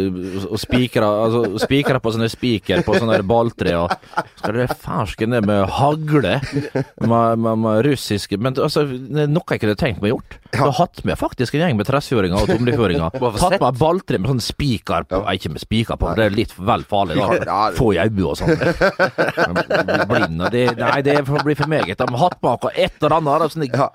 og 0.49 0.56
spikere 0.61 1.04
altså, 1.26 1.42
spikere 1.61 2.00
på 2.00 2.12
sånne 2.14 2.30
spiker 2.32 2.85
på 2.85 2.97
sånne 2.97 3.18
balltre. 3.28 3.75
Og 3.82 3.92
skal 4.40 4.56
det 4.56 4.68
ferske 4.80 5.28
ned 5.28 5.49
med 5.49 5.66
hagle 5.76 6.38
med, 6.40 7.40
med, 7.40 7.59
med 7.61 7.82
russiske 7.85 8.38
Men 8.40 8.56
altså, 8.56 8.87
det 8.88 9.26
er 9.26 9.32
noe 9.32 9.56
jeg 9.56 9.62
kunne 9.64 9.76
tenkt 9.80 10.00
meg 10.04 10.14
gjort. 10.14 10.38
Jeg 10.50 10.62
har 10.62 10.76
hatt 10.80 11.02
med 11.06 11.18
faktisk 11.20 11.56
en 11.56 11.64
gjeng 11.64 11.80
med 11.80 11.88
tressfjordinger 11.88 12.44
og 12.44 12.52
tomrefjordinger. 12.54 13.18
Tatt 13.40 13.59
med 13.61 13.80
balltre 13.80 14.20
med 14.20 14.32
sånn 14.32 14.44
spiker 14.44 15.09
på. 15.09 15.20
ja. 15.20 15.37
ikke 15.37 15.52
med 15.54 15.64
spiker 15.64 16.00
på, 16.00 16.12
det 16.16 16.28
er 16.28 16.37
litt 16.37 16.54
vel 16.56 16.85
farlig. 16.88 17.20
Da 17.20 17.61
Få 17.76 17.92
i 17.94 18.00
øyet 18.00 18.25
og 18.25 18.38
sånn. 18.40 18.56
Bli 19.37 20.05
Blind 20.11 20.45
det 20.53 20.65
Nei, 20.79 21.01
det 21.07 21.17
blir 21.29 21.57
for 21.59 21.69
meget. 21.71 21.97
De 21.99 22.07
har 22.11 22.19
hatt 22.25 22.41
bak 22.41 22.59
akkurat 22.61 22.79
et 22.79 23.01
eller 23.03 23.17
annet. 23.21 23.53
Sånn, 23.55 23.67
Ja. 23.73 23.91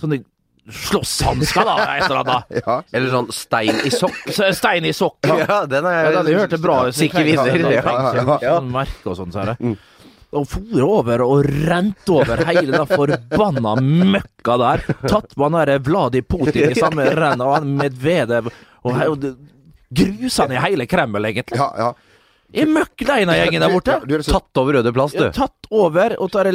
sånne 0.00 0.20
slåsshansker, 0.68 1.64
da. 1.64 1.76
Et 1.96 2.04
eller 2.10 2.22
annet. 2.24 2.44
Ja. 2.66 2.80
Eller 2.92 3.12
sånn 3.12 3.30
stein 3.32 3.78
i 3.88 3.90
sokk. 3.92 4.18
Stein 4.54 4.84
i 4.84 4.92
sokk. 4.96 5.18
Ja, 5.28 5.62
den 5.66 5.86
er 5.88 6.12
Ja, 6.12 6.22
den 6.22 6.48
det 6.50 6.60
bra 6.60 6.82
ut. 6.88 6.94
Sikker 6.96 7.24
vinner. 7.24 7.54
Ja, 7.56 7.82
Ja. 7.82 8.12
ja, 8.14 8.38
ja. 8.42 8.56
Sånn 8.58 8.70
merke 8.72 9.12
og 9.12 9.16
sånn, 9.20 9.32
så 9.32 9.44
er 9.44 9.54
det. 9.54 9.76
Og 10.36 10.44
for 10.44 10.82
over 10.84 11.22
og 11.24 11.46
rent 11.48 12.10
over 12.12 12.42
hele 12.44 12.76
den 12.76 12.86
forbanna 12.90 13.76
møkka 13.80 14.58
der. 14.60 14.82
Tatt 15.08 15.32
med 15.40 15.46
han 15.46 15.56
derre 15.62 15.78
Vladi 15.80 16.20
Putin 16.20 16.68
i 16.68 16.76
samme 16.76 17.06
renn, 17.16 17.40
og 17.40 17.54
han 17.56 17.70
Medvedev 17.78 18.50
og 18.84 19.00
og 19.08 19.24
Grusa 19.88 20.44
ned 20.50 20.60
hele 20.60 20.84
Kreml, 20.86 21.24
egentlig. 21.24 21.56
Ja, 21.56 21.70
ja. 21.78 21.88
Jeg 22.54 22.64
er 22.64 22.70
møkk 22.72 23.02
lei 23.08 23.18
av 23.28 23.34
gjengen 23.36 23.60
der 23.60 23.72
borte. 23.74 23.96
Ja, 23.98 24.06
du 24.08 24.14
er 24.16 24.22
så, 24.24 24.38
Tatt 24.38 24.60
over 24.62 24.78
Røde 24.78 24.92
Plass, 24.96 25.12
du. 25.12 25.24
Ja, 25.26 25.30
tatt 25.36 25.68
over 25.70 26.14
og 26.18 26.30
tar 26.32 26.48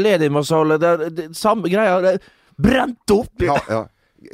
er- 1.12 1.34
samme 1.38 1.70
greia. 1.70 2.00
Det, 2.02 2.16
brent 2.58 3.14
opp! 3.14 3.34
ja, 3.42 3.58
ja. 3.70 3.84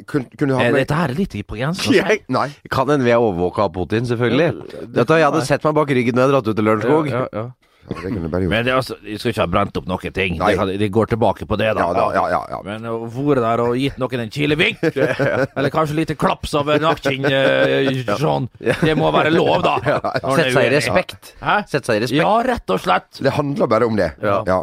Kun, 0.06 0.22
kunne 0.38 0.52
du 0.52 0.54
ha 0.54 0.62
Eh, 0.62 0.70
med 0.72 0.86
Dette 0.86 0.94
her 0.94 1.10
er 1.10 1.14
litt 1.18 1.32
på 1.50 1.56
grensen. 1.58 1.92
altså. 1.92 2.18
Nei. 2.30 2.48
kan 2.70 2.88
en 2.94 3.02
vi 3.02 3.10
er 3.10 3.18
overvåka 3.18 3.64
av 3.66 3.72
Putin, 3.74 4.06
selvfølgelig. 4.06 4.92
Dette, 4.94 5.16
jeg 5.18 5.26
hadde 5.26 5.44
sett 5.48 5.64
meg 5.66 5.74
bak 5.74 5.88
ryggen 5.90 6.14
når 6.14 6.22
jeg 6.28 6.30
dratt 6.36 6.48
ut 6.48 6.56
til 6.56 6.64
Lørenskog. 6.64 7.08
Ja, 7.10 7.24
ja, 7.26 7.28
ja. 7.32 7.69
Ja, 7.88 7.96
det 7.96 8.12
kunne 8.14 8.28
bare 8.30 8.44
gjort. 8.44 8.52
Men 8.52 8.66
det, 8.66 8.74
altså, 8.74 8.96
de 9.02 9.16
skal 9.18 9.32
ikke 9.32 9.42
ha 9.42 9.50
brent 9.50 9.78
opp 9.80 9.86
noen 9.90 10.14
ting. 10.16 10.36
Nei. 10.40 10.50
Det, 10.56 10.76
de 10.82 10.88
går 10.94 11.12
tilbake 11.14 11.46
på 11.50 11.58
det, 11.60 11.70
da. 11.78 11.86
Ja, 11.86 11.94
da, 11.96 12.06
ja, 12.14 12.24
ja, 12.32 12.40
ja. 12.54 12.60
Men 12.66 12.86
å 12.90 12.98
være 13.10 13.44
der 13.44 13.62
og 13.64 13.78
gitt 13.80 14.00
noen 14.00 14.24
en 14.26 14.32
kilevink, 14.34 14.82
eller 15.56 15.72
kanskje 15.74 15.98
lite 15.98 16.18
klaps 16.20 16.54
over 16.58 16.82
nakken, 16.82 17.26
eh, 17.30 18.02
sånn, 18.20 18.50
det 18.60 18.96
må 18.98 19.10
være 19.14 19.32
lov, 19.34 19.64
da. 19.66 19.78
Sette 19.82 20.46
er 20.48 20.52
seg 20.58 20.68
i 20.68 20.74
respekt. 20.76 21.32
Hæ? 21.40 21.56
Sette 21.70 21.90
seg 21.90 22.00
i 22.00 22.04
respekt. 22.06 22.20
Ja, 22.22 22.34
rett 22.46 22.76
og 22.76 22.84
slett. 22.84 23.10
Det 23.22 23.34
handler 23.38 23.70
bare 23.70 23.90
om 23.90 23.98
det. 23.98 24.12
Ja. 24.22 24.62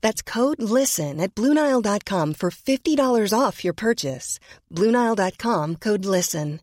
That's 0.00 0.22
code 0.22 0.60
LISTEN 0.60 1.20
at 1.20 1.34
Bluenile.com 1.34 2.34
for 2.34 2.50
$50 2.50 3.38
off 3.38 3.64
your 3.64 3.74
purchase. 3.74 4.38
Bluenile.com 4.72 5.76
code 5.76 6.04
LISTEN. 6.04 6.60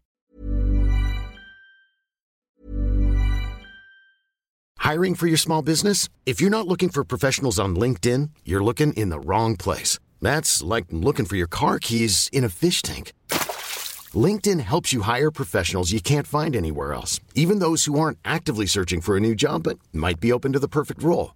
Hiring 4.88 5.16
for 5.16 5.28
your 5.28 5.38
small 5.38 5.62
business? 5.62 6.08
If 6.26 6.40
you're 6.40 6.50
not 6.50 6.66
looking 6.66 6.88
for 6.88 7.04
professionals 7.04 7.60
on 7.60 7.76
LinkedIn, 7.76 8.30
you're 8.46 8.64
looking 8.64 8.94
in 8.94 9.10
the 9.10 9.20
wrong 9.20 9.58
place. 9.58 10.00
That's 10.22 10.64
like 10.64 10.86
looking 10.92 11.26
for 11.26 11.36
your 11.36 11.50
car 11.50 11.78
keys 11.78 12.30
in 12.32 12.46
a 12.46 12.50
fish 12.50 12.82
tank. 12.82 13.12
LinkedIn 14.16 14.62
helps 14.62 14.94
you 14.94 15.02
hire 15.02 15.30
professionals 15.30 15.92
you 15.92 16.00
can't 16.00 16.26
find 16.26 16.56
anywhere 16.56 16.94
else, 16.94 17.20
even 17.36 17.60
those 17.60 17.84
who 17.84 18.00
aren't 18.00 18.20
actively 18.24 18.66
searching 18.66 19.02
for 19.02 19.18
a 19.18 19.20
new 19.20 19.36
job 19.36 19.64
but 19.64 19.78
might 19.92 20.22
be 20.22 20.32
open 20.32 20.54
to 20.54 20.60
the 20.60 20.70
perfect 20.70 21.04
role. 21.04 21.36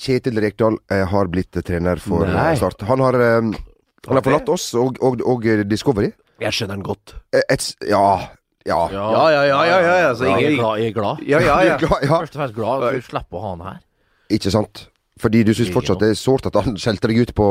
Kjetil 0.00 0.40
Rekdal 0.42 0.76
eh, 0.90 1.04
har 1.10 1.28
blitt 1.30 1.56
eh, 1.56 1.62
trener 1.66 2.00
for 2.02 2.26
Nei. 2.26 2.52
eh, 2.52 2.56
Start. 2.58 2.82
Han 2.88 3.00
har, 3.04 3.14
um, 3.38 3.52
han 4.08 4.18
har 4.18 4.24
forlatt 4.26 4.48
oss 4.54 4.70
og, 4.78 4.98
og, 5.04 5.20
og 5.24 5.46
eh, 5.46 5.62
Discovery. 5.70 6.10
Jeg 6.42 6.52
skjønner 6.56 6.74
den 6.80 6.86
godt. 6.88 7.14
Eh, 7.32 7.44
Et, 7.54 7.68
ja, 7.88 8.00
ja. 8.66 8.80
Ja, 8.90 9.04
Ja, 9.12 9.28
ja, 9.30 9.44
ja, 9.44 9.60
ja, 9.68 9.94
ja, 10.08 10.14
så 10.18 10.24
jeg, 10.32 10.50
er 10.54 10.56
glad, 10.58 10.80
jeg 10.82 10.90
er 10.90 10.96
glad. 10.98 11.22
Ja, 11.28 11.38
ja, 11.44 11.60
ja. 11.74 11.78
Først 11.84 12.34
og 12.34 12.40
fremst 12.40 12.56
glad 12.58 12.82
for 12.82 12.90
at 12.90 13.06
slippe 13.06 13.38
å 13.38 13.44
ha 13.44 13.54
han 13.54 13.64
her. 13.68 13.78
Ikke 14.34 14.50
sant? 14.54 14.88
Fordi 15.22 15.44
du 15.46 15.52
syns 15.54 15.70
fortsatt 15.70 16.00
det 16.02 16.08
er 16.10 16.16
sårt 16.18 16.48
at 16.50 16.56
han 16.58 16.74
skjelte 16.82 17.06
deg 17.12 17.20
ut 17.22 17.32
på, 17.38 17.46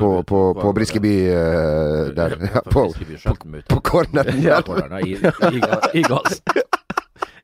på, 0.00 0.10
på, 0.24 0.38
på 0.56 0.70
Briskeby 0.78 1.12
eh, 1.28 2.12
der. 2.16 2.38
Ja, 2.48 2.62
på, 2.72 2.86
på, 2.96 3.50
på 3.68 3.80
corneren 3.84 4.40
Ja, 4.40 4.62
corneren, 4.64 5.04
I, 5.04 5.18
i, 5.20 5.60
ga- 5.60 5.90
i, 5.92 6.02
gass. 6.08 6.40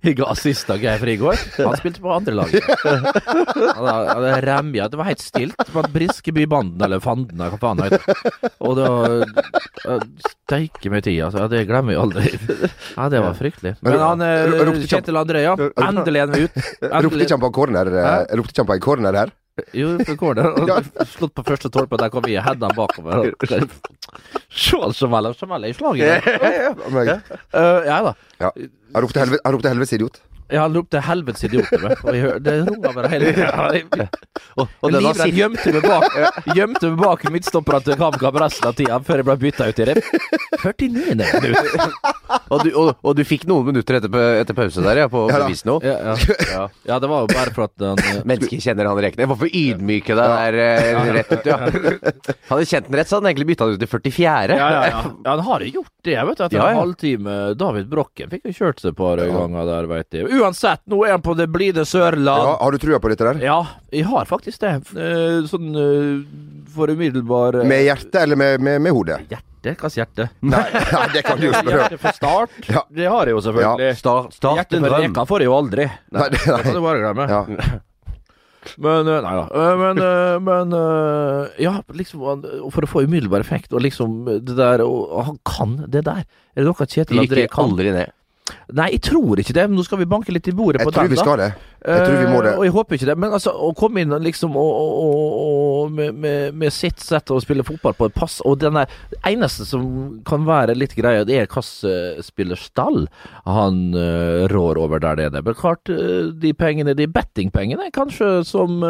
Jeg 0.06 0.14
ga 0.20 0.28
assist 0.30 0.68
av 0.70 0.78
Geir 0.78 1.00
Frigård. 1.02 1.40
Han 1.58 1.74
spilte 1.80 1.98
på 2.04 2.12
andre 2.14 2.36
lag. 2.38 2.52
Remja 4.44 4.84
Det 4.92 4.98
var 5.00 5.08
helt 5.08 5.22
stilt 5.24 5.58
på 5.74 5.82
Briskebybanden, 5.90 6.78
eller 6.86 7.02
Fanden, 7.02 7.34
eller 7.34 7.56
hva 7.56 7.58
faen 7.58 7.80
det 7.80 7.88
heter. 7.88 8.52
Og 8.62 8.78
da 8.78 8.86
Steike 10.46 10.92
meg 10.92 11.02
tid, 11.02 11.18
altså. 11.26 11.48
Det 11.50 11.64
glemmer 11.66 11.96
jeg 11.96 12.02
aldri. 12.04 12.30
Ja, 12.94 13.08
det 13.10 13.24
var 13.24 13.34
fryktelig. 13.40 13.74
Men 13.82 13.98
han 14.04 14.22
eh, 14.22 14.54
han- 14.62 14.78
Kjetil 14.86 15.18
André, 15.18 15.42
ja. 15.48 15.56
Endelig 15.58 16.22
er 16.22 16.30
han 16.30 16.46
ut. 16.46 16.62
Ropte 17.08 17.24
ikke 17.26 17.34
han 17.34 17.42
på 17.42 17.50
en 17.50 17.76
eh, 17.82 18.06
Hæ? 18.06 18.14
Ropte 18.38 18.54
ikke 18.54 18.62
han 18.62 18.70
på 18.70 18.78
en 18.78 18.86
corner 18.86 19.20
her? 19.24 19.34
Jo, 19.76 19.94
på 20.06 20.16
corner. 20.20 20.48
Og 20.58 21.06
Slått 21.10 21.34
på 21.36 21.44
første 21.46 21.70
tolpe, 21.74 21.98
der 22.00 22.12
kom 22.12 22.24
vi 22.26 22.36
og 22.38 22.44
heada 22.46 22.70
bakover. 22.76 23.30
Se 24.48 24.78
han 24.80 24.94
som 24.96 25.12
melder, 25.12 25.36
som 25.38 25.50
melder 25.52 25.72
i 25.72 25.76
slaget. 25.76 26.28
ja. 27.08 27.18
Uh, 27.52 27.80
ja 27.88 28.00
da. 28.08 28.14
ja. 28.44 28.52
Jeg 28.58 29.04
ropte 29.04 29.20
helvete, 29.20 29.44
han 29.44 29.54
ropte 29.56 29.72
helvetes 29.72 29.96
idiot. 29.98 30.20
Ja, 30.50 30.62
han 30.64 30.74
ropte 30.74 31.00
'helvetes 31.04 31.44
idiot' 31.44 31.68
og 31.76 32.14
jeg 32.14 32.22
hør- 32.24 32.38
det 32.40 32.54
runga 32.68 32.92
bare 32.96 33.08
hele 33.12 33.32
tida. 33.36 34.08
Og, 34.58 34.68
og 34.82 34.90
denne 34.92 35.00
Livredd 35.12 35.34
gjemte 35.34 35.72
meg 35.74 35.82
bak 35.86 36.14
Gjemte 36.56 36.88
meg 36.90 36.98
bak 37.02 37.24
midtstopperne 37.34 37.82
til 37.84 37.96
HamKam 38.00 38.36
resten 38.42 38.68
av 38.70 38.74
tida, 38.78 38.96
før 39.06 39.20
jeg 39.20 39.26
ble 39.28 39.34
bytta 39.42 39.66
ut 39.68 39.78
i 39.82 39.86
rep. 39.88 39.98
49. 40.62 40.88
minutt. 40.88 41.98
og 42.48 42.64
du, 42.64 42.70
og, 42.78 42.90
og 43.02 43.16
du 43.18 43.22
fikk 43.28 43.44
noen 43.50 43.66
minutter 43.68 43.98
etter, 43.98 44.16
etter 44.42 44.56
pause 44.56 44.82
der, 44.84 45.02
ja, 45.04 45.08
på 45.12 45.24
Ja 45.30 45.38
da. 45.38 45.44
bevis 45.46 45.64
nå. 45.68 45.76
Ja, 45.84 45.96
ja. 46.14 46.64
ja, 46.90 46.98
det 47.02 47.10
var 47.10 47.24
jo 47.26 47.30
bare 47.32 47.52
for 47.54 47.66
at 47.68 47.84
han 47.84 48.02
eh, 48.02 48.22
Mennesker 48.28 48.62
kjenner 48.62 48.88
han 48.90 48.98
Rekne. 49.04 49.26
Hvorfor 49.30 49.50
ydmyke 49.52 50.16
deg 50.18 50.34
der 50.34 50.58
eh, 50.64 51.12
rett 51.18 51.32
ut, 51.34 51.46
ja? 51.50 51.58
Hadde 52.48 52.66
kjent 52.72 52.88
den 52.88 52.98
rett, 52.98 53.10
så 53.10 53.18
hadde 53.18 53.26
han 53.26 53.30
egentlig 53.32 53.50
bytta 53.52 53.68
den 53.68 53.78
ut 53.78 53.84
til 53.84 53.92
44. 53.94 54.58
ja, 54.58 54.58
ja, 54.58 54.82
ja. 54.88 55.02
ja, 55.12 55.30
han 55.34 55.44
har 55.50 55.66
jo 55.66 55.72
gjort 55.80 55.94
det, 56.08 56.16
vet 56.30 56.38
du. 56.40 56.44
Etter 56.48 56.58
Ja, 56.58 56.64
ja. 56.64 56.70
en 56.74 56.82
halvtime. 56.82 57.36
David 57.58 57.90
Brokken 57.92 58.32
fikk 58.32 58.48
jo 58.50 58.56
kjørt 58.62 58.82
seg 58.82 58.94
et 58.94 58.98
par 59.02 59.22
ganger 59.22 59.68
der, 59.74 59.90
veit 59.90 60.18
jeg. 60.18 60.37
Uansett, 60.38 60.80
nå 60.86 61.00
er 61.06 61.10
han 61.16 61.22
på 61.24 61.34
det 61.38 61.46
blide 61.50 61.82
Ja, 61.82 61.88
Sørland. 61.88 62.48
har 62.60 62.72
du 62.72 62.78
trua 62.78 62.98
på 63.02 63.08
dette 63.12 63.24
der? 63.32 63.40
Ja, 63.44 63.58
jeg 63.92 64.04
har 64.06 64.24
faktisk 64.30 64.60
det. 64.62 64.72
Eh, 64.94 65.42
sånn 65.50 65.68
eh, 65.74 66.22
for 66.74 66.88
umiddelbar 66.92 67.60
eh, 67.62 67.66
Med 67.68 67.84
hjertet 67.86 68.20
eller 68.22 68.36
med, 68.38 68.60
med, 68.60 68.80
med 68.84 68.92
hodet? 68.94 69.20
Hjerte? 69.30 69.44
Hvilket 69.68 69.96
hjerte? 69.98 70.28
Nei, 70.46 70.62
nei, 70.94 71.06
det 71.16 71.24
kan 71.26 71.40
du 71.40 71.48
jo 71.48 71.52
spørre 71.56 71.74
om. 71.74 71.82
Hjerte 71.82 71.98
for 72.04 72.16
start? 72.20 72.56
Ja. 72.76 72.82
Det 72.94 73.08
har 73.10 73.26
jeg 73.26 73.34
jo 73.36 73.42
selvfølgelig. 73.48 73.90
Start, 73.98 74.32
start 74.38 74.60
Hjerte 74.62 74.76
en 74.78 74.84
for 74.86 74.94
drøm. 74.94 75.06
reka 75.10 75.26
får 75.32 75.44
jeg 75.44 75.50
jo 75.50 75.56
aldri. 75.58 75.88
Nei, 76.14 76.28
det- 76.34 76.44
Det 76.46 76.62
kan 76.62 76.74
du 76.78 76.82
bare 76.86 77.02
glemme. 77.02 77.28
Ja. 77.28 77.44
Men 78.76 79.06
Nei 79.06 79.20
da. 79.22 79.44
Men, 79.80 80.00
men 80.44 80.72
Ja, 81.62 81.78
liksom 81.96 82.42
For 82.74 82.84
å 82.84 82.88
få 82.90 83.00
umiddelbar 83.06 83.40
effekt, 83.40 83.72
og 83.72 83.80
liksom 83.80 84.26
det 84.44 84.56
der 84.58 84.82
Og 84.84 85.22
han 85.24 85.38
kan 85.46 85.76
det 85.88 86.02
der. 86.04 86.24
Er 86.52 86.60
det 86.62 86.66
noe 86.68 86.86
Kjetil 86.86 87.22
André 87.22 87.46
kan? 87.48 87.70
aldri 87.70 87.94
ned. 87.94 88.12
Nei, 88.78 88.90
jeg 88.96 89.02
tror 89.08 89.40
ikke 89.42 89.54
det. 89.56 89.64
Men 89.70 89.78
nå 89.80 89.84
skal 89.86 90.00
vi 90.02 90.08
banke 90.10 90.34
litt 90.34 90.48
i 90.48 90.54
bordet 90.56 90.82
Jeg 90.82 90.88
på 90.88 90.94
tror 90.96 91.10
vi 91.12 91.20
skal 91.20 91.40
det. 91.42 91.50
Jeg 91.88 92.04
tror 92.04 92.16
vi 92.20 92.28
må 92.30 92.40
det. 92.44 92.52
Eh, 92.52 92.58
og 92.58 92.66
jeg 92.66 92.74
håper 92.74 92.98
ikke 92.98 93.08
det. 93.10 93.16
Men 93.20 93.34
altså, 93.38 93.52
å 93.52 93.70
komme 93.76 94.02
inn 94.02 94.14
og 94.14 94.24
liksom 94.24 94.56
og, 94.58 94.70
og, 94.82 94.98
og, 95.02 95.36
og 95.48 95.94
med, 95.98 96.18
med, 96.24 96.58
med 96.58 96.74
sitt 96.74 97.00
sett 97.02 97.32
å 97.32 97.40
spille 97.42 97.66
fotball 97.66 97.96
på 97.96 98.08
et 98.08 98.16
pass 98.16 98.38
Og 98.46 98.58
den 98.60 98.76
eneste 99.26 99.66
som 99.68 99.86
kan 100.28 100.44
være 100.48 100.76
litt 100.78 100.96
greia, 100.98 101.24
det 101.28 101.38
er 101.38 101.48
hvilken 101.48 102.24
spillerstall 102.24 103.06
han 103.48 103.80
eh, 103.96 104.44
rår 104.52 104.80
over 104.80 105.02
der 105.02 105.22
nede. 105.22 105.42
Men 105.44 105.56
klart, 105.58 105.88
eh, 105.92 106.28
de 106.42 106.52
pengene, 106.56 106.96
de 106.98 107.08
bettingpengene, 107.10 107.90
kanskje 107.94 108.38
som 108.48 108.82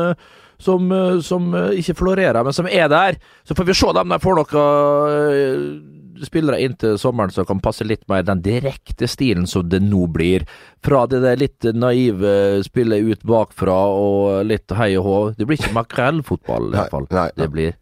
som, 0.58 0.88
som 1.22 1.52
ikke 1.54 1.94
florerer, 1.94 2.42
men 2.42 2.54
som 2.56 2.66
er 2.66 2.88
der. 2.90 3.20
Så 3.46 3.54
får 3.54 3.68
vi 3.68 3.76
se 3.78 3.92
om 3.92 4.10
de 4.10 4.16
får 4.18 4.40
noen 4.40 5.98
spillere 6.26 6.60
inn 6.62 6.74
til 6.78 6.98
sommeren 7.00 7.32
som 7.34 7.46
kan 7.48 7.60
passe 7.62 7.86
litt 7.86 8.04
mer 8.10 8.24
den 8.26 8.42
direkte 8.44 9.08
stilen 9.10 9.46
som 9.50 9.68
det 9.68 9.80
nå 9.84 10.06
blir. 10.14 10.46
Fra 10.84 11.04
det 11.10 11.22
der 11.24 11.40
litt 11.40 11.66
naive 11.74 12.64
spillet 12.88 13.12
ut 13.18 13.26
bakfra 13.28 13.76
og 13.92 14.46
litt 14.48 14.70
hei 14.78 14.94
og 14.98 15.04
hå. 15.04 15.18
Det 15.38 15.46
blir 15.46 15.58
ikke 15.60 15.74
makrellfotball, 15.76 16.72
i 16.72 16.76
hvert 16.78 16.90
fall. 16.96 17.06
nei, 17.10 17.28
nei. 17.28 17.30
Det 17.44 17.50
blir 17.52 17.76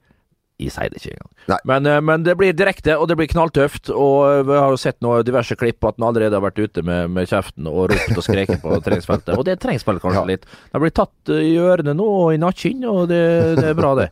jeg 0.59 0.71
sier 0.73 0.89
det 0.89 1.03
ikke 1.03 1.11
engang. 1.13 1.61
Men, 1.69 1.87
eh, 1.87 2.01
men 2.01 2.23
det 2.25 2.33
blir 2.41 2.55
direkte, 2.57 2.95
og 2.97 3.09
det 3.11 3.17
blir 3.19 3.29
knalltøft. 3.29 3.91
Og 3.93 4.47
vi 4.49 4.55
har 4.57 4.71
jo 4.73 4.79
sett 4.81 4.97
noen 5.05 5.23
diverse 5.23 5.53
klipp 5.55 5.85
at 5.85 5.99
han 6.01 6.07
allerede 6.09 6.33
har 6.33 6.41
vært 6.41 6.63
ute 6.65 6.81
med, 6.83 7.11
med 7.13 7.29
kjeften 7.29 7.69
og 7.69 7.91
ropt 7.93 8.17
og 8.17 8.25
skreket 8.25 8.63
på 8.63 8.79
treningsfeltet. 8.81 9.37
Og 9.37 9.45
det 9.45 9.59
trengs 9.61 9.85
vel 9.85 10.01
kanskje 10.01 10.23
Ja. 10.23 10.25
litt. 10.25 10.47
Det 10.73 10.81
blir 10.81 10.95
tatt 10.97 11.29
eh, 11.29 11.43
i 11.53 11.59
ørene 11.61 11.93
nå 11.93 12.07
og 12.09 12.33
i 12.33 12.41
nakken, 12.41 12.87
og 12.89 13.09
det, 13.13 13.21
det 13.61 13.67
er 13.69 13.77
bra, 13.77 13.93
det. 14.01 14.09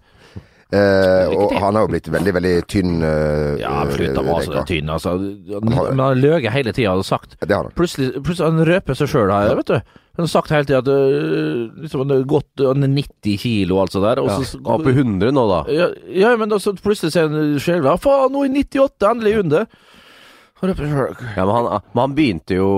Eh, 0.75 1.33
og 1.33 1.53
han 1.55 1.77
har 1.79 1.85
jo 1.87 1.91
blitt 1.95 2.09
veldig, 2.13 2.33
veldig 2.37 2.55
tynn. 2.69 2.95
eh, 3.03 3.61
Ja, 3.65 3.87
slutt 3.89 4.21
å 4.21 4.25
være 4.29 4.45
så 4.45 4.67
tynn, 4.69 4.89
altså. 4.93 5.17
Han, 5.49 5.73
har- 5.73 5.91
men 5.97 6.05
han 6.05 6.21
løy 6.21 6.49
hele 6.51 6.73
tida 6.77 6.93
og 6.93 7.05
sagt 7.09 7.37
har. 7.41 7.71
Plutselig, 7.73 8.21
plutselig 8.21 8.51
han 8.53 8.67
røper 8.69 8.95
seg 9.01 9.09
sjøl 9.09 9.33
her, 9.33 9.55
vet 9.57 9.67
du. 9.73 9.81
Han 10.15 10.23
har 10.23 10.31
sagt 10.31 10.53
hele 10.55 10.65
tida 10.69 10.79
at 10.79 10.89
øh, 10.93 11.73
liksom, 11.83 12.05
det 12.07 12.21
er 12.21 12.29
gått 12.31 12.63
Han 12.63 12.87
er 12.87 12.93
90 12.95 13.39
kilo, 13.43 13.81
altså 13.83 14.03
der. 14.05 14.21
Og 14.23 14.29
Ja. 14.31 14.37
så, 14.47 14.61
Oppe 14.63 14.93
i 14.93 14.95
100 14.95 15.33
nå, 15.35 15.43
da. 15.51 15.63
ja, 15.75 15.89
ja, 16.07 16.37
men 16.39 16.49
da, 16.53 16.61
så 16.63 16.73
plutselig 16.79 17.11
ser 17.17 17.27
han 17.29 17.59
sjøl 17.59 17.83
Ja, 17.85 17.97
faen, 17.99 18.31
nå 18.33 18.45
er 18.47 18.55
98, 18.55 19.11
endelig 19.11 19.39
under. 19.43 19.67
Han. 20.63 20.71
Ja, 21.37 21.45
men 21.45 21.51
han, 21.53 21.67
men 21.93 22.01
han 22.01 22.15
begynte 22.17 22.57
jo, 22.57 22.69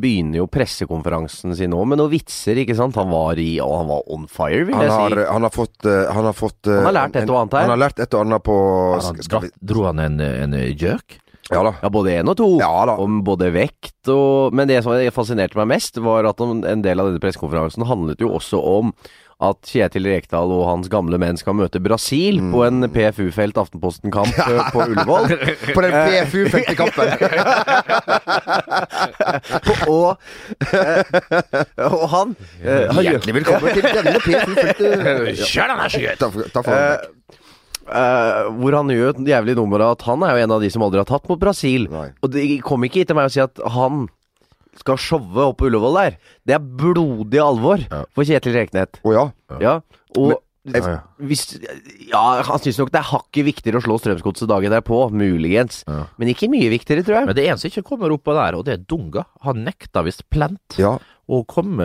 begynner 0.00 0.40
jo 0.40 0.46
pressekonferansen 0.50 1.52
sin 1.54 1.70
nå 1.70 1.84
med 1.86 2.00
noen 2.00 2.10
vitser, 2.10 2.58
ikke 2.58 2.74
sant? 2.74 2.96
Han 2.98 3.12
var 3.12 3.38
i 3.38 3.60
Og 3.62 3.74
han 3.76 3.90
var 3.92 4.08
on 4.16 4.24
fire, 4.26 4.64
vil 4.66 4.74
Han 4.74 4.82
jeg 4.88 4.94
har, 4.96 5.14
si. 5.20 5.26
han 5.36 5.46
har 5.46 5.54
fått 5.54 5.86
eh, 5.86 6.00
Han 6.16 6.26
har, 6.26 6.34
fått, 6.34 6.66
eh, 6.66 6.80
Han 6.80 6.88
har 6.88 6.96
lært 6.96 7.20
et 7.20 7.30
og 7.30 7.38
annet 7.42 7.54
her. 7.58 7.68
Han 7.68 7.74
har 7.76 7.82
lært 7.84 8.02
et 8.02 8.16
og 8.16 8.24
annet 8.24 8.46
på 8.48 8.56
Han 8.96 9.22
skal 9.28 9.44
vi, 9.46 9.52
Dro 9.62 9.84
han 9.86 10.02
en, 10.02 10.18
en 10.26 10.56
gjøk? 10.74 11.20
Ja 11.52 11.60
da. 11.62 11.72
Ja, 11.82 11.88
både 11.94 12.10
én 12.18 12.26
og 12.32 12.36
to. 12.40 12.48
Ja 12.62 12.72
da. 12.88 12.94
Om 13.02 13.20
både 13.26 13.52
vekt 13.54 14.08
og 14.10 14.52
Men 14.56 14.66
det 14.70 14.80
som 14.82 14.92
fascinerte 15.14 15.58
meg 15.60 15.68
mest, 15.76 15.98
var 16.02 16.24
at 16.26 16.40
en 16.42 16.64
en 16.66 16.82
del 16.82 16.98
av 17.00 17.06
denne 17.10 17.20
pressekonferansen 17.22 17.84
handlet 17.86 18.20
jo 18.22 18.32
også 18.34 18.58
om 18.62 18.92
at 19.36 19.68
Kjetil 19.68 20.06
Rekdal 20.08 20.48
og 20.48 20.62
hans 20.64 20.88
gamle 20.88 21.18
menn 21.20 21.36
skal 21.36 21.52
møte 21.58 21.76
Brasil 21.84 22.38
på 22.40 22.62
Mm. 22.64 22.84
en 22.84 22.88
PFU-felt 22.94 23.58
Aftenposten-kamp 23.60 24.32
eh, 24.32 24.62
på 24.72 24.80
Ullevål. 24.86 25.28
På 25.76 25.80
den 25.84 25.92
PFU-felte 25.92 26.72
kampen. 26.74 27.04
og, 29.92 30.16
eh, 30.72 31.04
og 31.84 32.08
han, 32.14 32.32
eh, 32.64 32.88
han 32.88 33.04
Hjertelig 33.04 33.34
velkommen 33.42 33.76
til 33.76 33.84
denne 33.84 34.16
PFU-felte 34.24 34.88
Kjør 35.44 35.68
den 35.74 35.84
her, 35.84 36.16
takk 36.16 36.64
for 36.64 36.72
det. 36.72 36.96
Eh, 37.86 38.48
hvor 38.58 38.74
han 38.74 38.88
gjør 38.90 39.12
et 39.14 39.20
jævlig 39.30 39.54
nummer 39.56 39.80
av 39.84 39.92
at 39.96 40.02
han 40.08 40.22
er 40.26 40.34
jo 40.36 40.44
en 40.44 40.54
av 40.56 40.60
de 40.64 40.70
som 40.74 40.82
aldri 40.82 40.98
har 41.02 41.06
tatt 41.08 41.28
mot 41.30 41.38
Brasil. 41.38 41.86
Nei. 41.92 42.08
Og 42.22 42.32
det 42.34 42.46
kom 42.66 42.82
ikke 42.86 43.02
hit 43.04 43.08
til 43.12 43.18
meg 43.18 43.28
å 43.30 43.34
si 43.36 43.40
at 43.44 43.60
han 43.76 44.08
skal 44.76 44.98
showe 45.00 45.44
opp 45.50 45.56
på 45.60 45.68
Ullevål 45.70 45.94
der. 46.00 46.16
Det 46.44 46.56
er 46.58 46.64
blodig 46.82 47.40
alvor 47.40 47.80
for 48.12 48.24
Kjetil 48.28 48.52
Reknet. 48.58 48.98
Å 49.06 49.14
ja. 49.14 49.24
Ja, 49.62 49.76
og 50.18 50.34
jeg- 50.66 50.82
Ja, 50.82 50.88
ja. 50.90 51.00
hvis, 51.22 51.44
ja, 52.10 52.42
han 52.42 52.58
syns 52.58 52.78
nok 52.80 52.90
det 52.90 52.98
er 52.98 53.06
hakket 53.12 53.44
viktigere 53.46 53.78
å 53.78 53.84
slå 53.86 54.00
Strømsgodset 54.02 54.48
dagen 54.50 54.72
derpå, 54.74 55.12
muligens. 55.14 55.84
Ja. 55.86 56.08
Men 56.18 56.28
ikke 56.34 56.50
mye 56.50 56.68
viktigere, 56.68 57.04
tror 57.06 57.20
jeg. 57.20 57.26
Men 57.30 57.36
det 57.38 57.46
eneste 57.46 57.70
ikke 57.70 57.84
kommer 57.86 58.10
oppå 58.10 58.34
der, 58.34 58.56
og 58.58 58.64
det 58.66 58.74
er 58.74 58.82
Dunga. 58.82 59.24
Han 59.46 59.62
nekta 59.64 60.02
visst 60.02 60.28
plent 60.28 60.74
ja. 60.76 60.98
Å 61.26 61.40
komme 61.50 61.82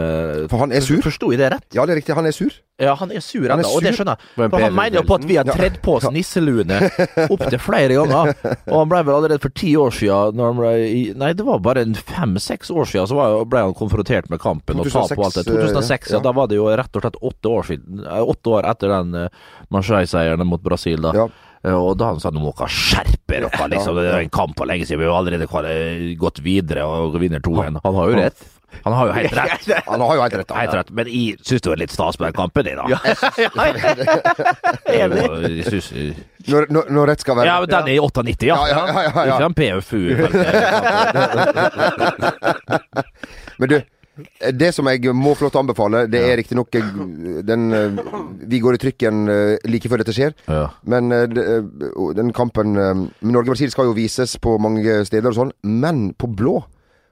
For 0.52 0.62
han 0.62 0.72
er 0.76 0.84
sur. 0.86 1.00
Forsto 1.02 1.32
jeg 1.34 1.40
det 1.42 1.48
rett? 1.56 1.66
Ja, 1.74 1.82
det 1.90 1.96
er 1.96 1.98
riktig. 1.98 2.14
Han 2.14 2.28
er 2.30 2.36
sur. 2.36 2.52
Ja, 2.82 2.94
han 2.98 3.10
er 3.14 3.22
sur 3.26 3.46
ennå, 3.50 3.66
og 3.74 3.82
det 3.82 3.92
skjønner 3.98 4.18
jeg. 4.18 4.50
For 4.52 4.62
han 4.62 4.76
mener 4.78 5.00
jo 5.00 5.04
på 5.10 5.16
at 5.18 5.26
vi 5.30 5.36
har 5.40 5.50
tredd 5.50 5.80
på 5.86 5.96
oss 5.98 6.06
nisseluene 6.14 6.78
opptil 7.28 7.58
flere 7.62 7.98
ganger. 7.98 8.32
Og 8.70 8.76
han 8.80 8.92
ble 8.92 9.02
vel 9.08 9.16
allerede 9.18 9.42
for 9.42 9.54
ti 9.58 9.72
år 9.82 9.94
siden 9.98 10.38
når 10.38 10.50
han 10.52 10.60
ble 10.62 10.72
i, 10.86 11.02
Nei, 11.18 11.32
det 11.38 11.46
var 11.46 11.62
bare 11.66 11.84
en 11.88 11.98
fem-seks 11.98 12.70
år 12.74 12.90
siden 12.90 13.10
så 13.10 13.18
var, 13.18 13.38
ble 13.50 13.64
han 13.68 13.76
konfrontert 13.78 14.30
med 14.34 14.42
kampen 14.42 14.82
og 14.82 14.90
tap 14.94 15.14
og 15.18 15.26
alt 15.28 15.40
det. 15.42 15.46
2006, 15.50 15.74
2006, 15.74 16.10
ja. 16.14 16.18
ja. 16.20 16.24
Da 16.30 16.34
var 16.38 16.50
det 16.54 16.58
jo 16.62 16.70
rett 16.70 16.98
og 17.02 17.06
slett 17.06 17.20
åtte 17.32 17.54
år 17.58 17.70
siden. 17.70 18.06
eh, 18.06 18.22
Åtte 18.36 18.54
år 18.58 18.70
etter 18.76 18.94
den 18.94 19.18
uh, 19.26 19.50
Marseille-seieren 19.74 20.46
mot 20.48 20.62
Brasil, 20.66 21.02
da. 21.06 21.14
Ja. 21.18 21.28
Eh, 21.66 21.78
Og 21.78 21.94
da 22.02 22.14
han 22.14 22.22
sa 22.24 22.32
nå 22.34 22.42
må 22.46 22.54
dere 22.58 22.70
skjerpe 22.74 23.42
dere, 23.42 23.68
liksom. 23.76 23.98
Det 23.98 24.08
er 24.10 24.24
en 24.26 24.34
kamp 24.34 24.58
for 24.58 24.70
lenge 24.70 24.86
siden. 24.90 25.02
Vi 25.04 25.10
har 25.10 25.18
allerede 25.22 25.50
gått 26.22 26.42
videre 26.46 26.86
og 26.90 27.18
vinner 27.22 27.42
2-1. 27.46 27.82
Han 27.86 28.00
har 28.02 28.10
jo 28.14 28.18
rett. 28.22 28.48
Han 28.86 28.94
har 28.98 29.08
jo 29.08 29.14
helt 29.18 29.34
rett. 29.42 29.68
Han 29.88 30.02
har 30.02 30.16
jo 30.16 30.22
helt 30.26 30.36
rett. 30.40 30.48
da. 30.50 30.56
Helt 30.62 30.74
rett. 30.80 30.90
Men 30.98 31.06
jeg 31.12 31.38
syns 31.46 31.62
det 31.66 31.70
var 31.74 31.80
litt 31.82 31.92
stas 31.96 32.20
med 32.20 32.26
den 32.32 32.38
kampen, 32.40 32.66
jeg, 32.66 32.76
da. 32.80 32.86
Enig. 34.92 35.22
Jeg 35.62 35.66
synes- 35.70 35.92
Når, 36.50 36.66
når, 36.74 36.84
når 36.90 37.04
rett 37.12 37.22
skal 37.22 37.36
være 37.38 37.46
Ja, 37.52 37.60
men 37.62 37.70
den 37.70 37.88
er 37.92 37.94
i 37.94 38.00
98, 38.02 38.48
ja. 38.50 38.56
Ja, 38.58 38.60
ja, 38.72 38.86
ja, 38.88 39.02
ja, 39.06 39.12
ja. 39.26 39.34
Ikke 39.36 39.46
en 39.46 39.58
PFU. 39.60 40.02
Men 43.62 43.70
du, 43.70 43.76
det 44.54 44.72
som 44.76 44.88
jeg 44.92 45.14
må 45.16 45.34
få 45.38 45.46
lov 45.48 45.52
til 45.54 45.60
å 45.60 45.64
anbefale, 45.64 46.02
det 46.12 46.22
er 46.28 46.38
riktignok 46.42 46.70
den 47.48 47.62
eh, 47.74 48.02
Vi 48.52 48.60
går 48.62 48.76
i 48.78 48.82
trykken 48.82 49.22
eh, 49.32 49.56
like 49.72 49.90
før 49.92 50.02
dette 50.04 50.16
skjer. 50.16 50.34
Ja. 50.52 50.66
Men 50.90 51.12
eh, 51.16 51.26
den 52.18 52.34
kampen 52.36 52.74
Norge-Brasil 52.76 53.72
skal 53.74 53.90
jo 53.90 53.96
vises 53.98 54.36
på 54.42 54.58
mange 54.62 55.02
steder 55.08 55.30
og 55.32 55.38
sånn. 55.38 55.54
Men 55.64 56.12
på 56.20 56.28
blå 56.38 56.58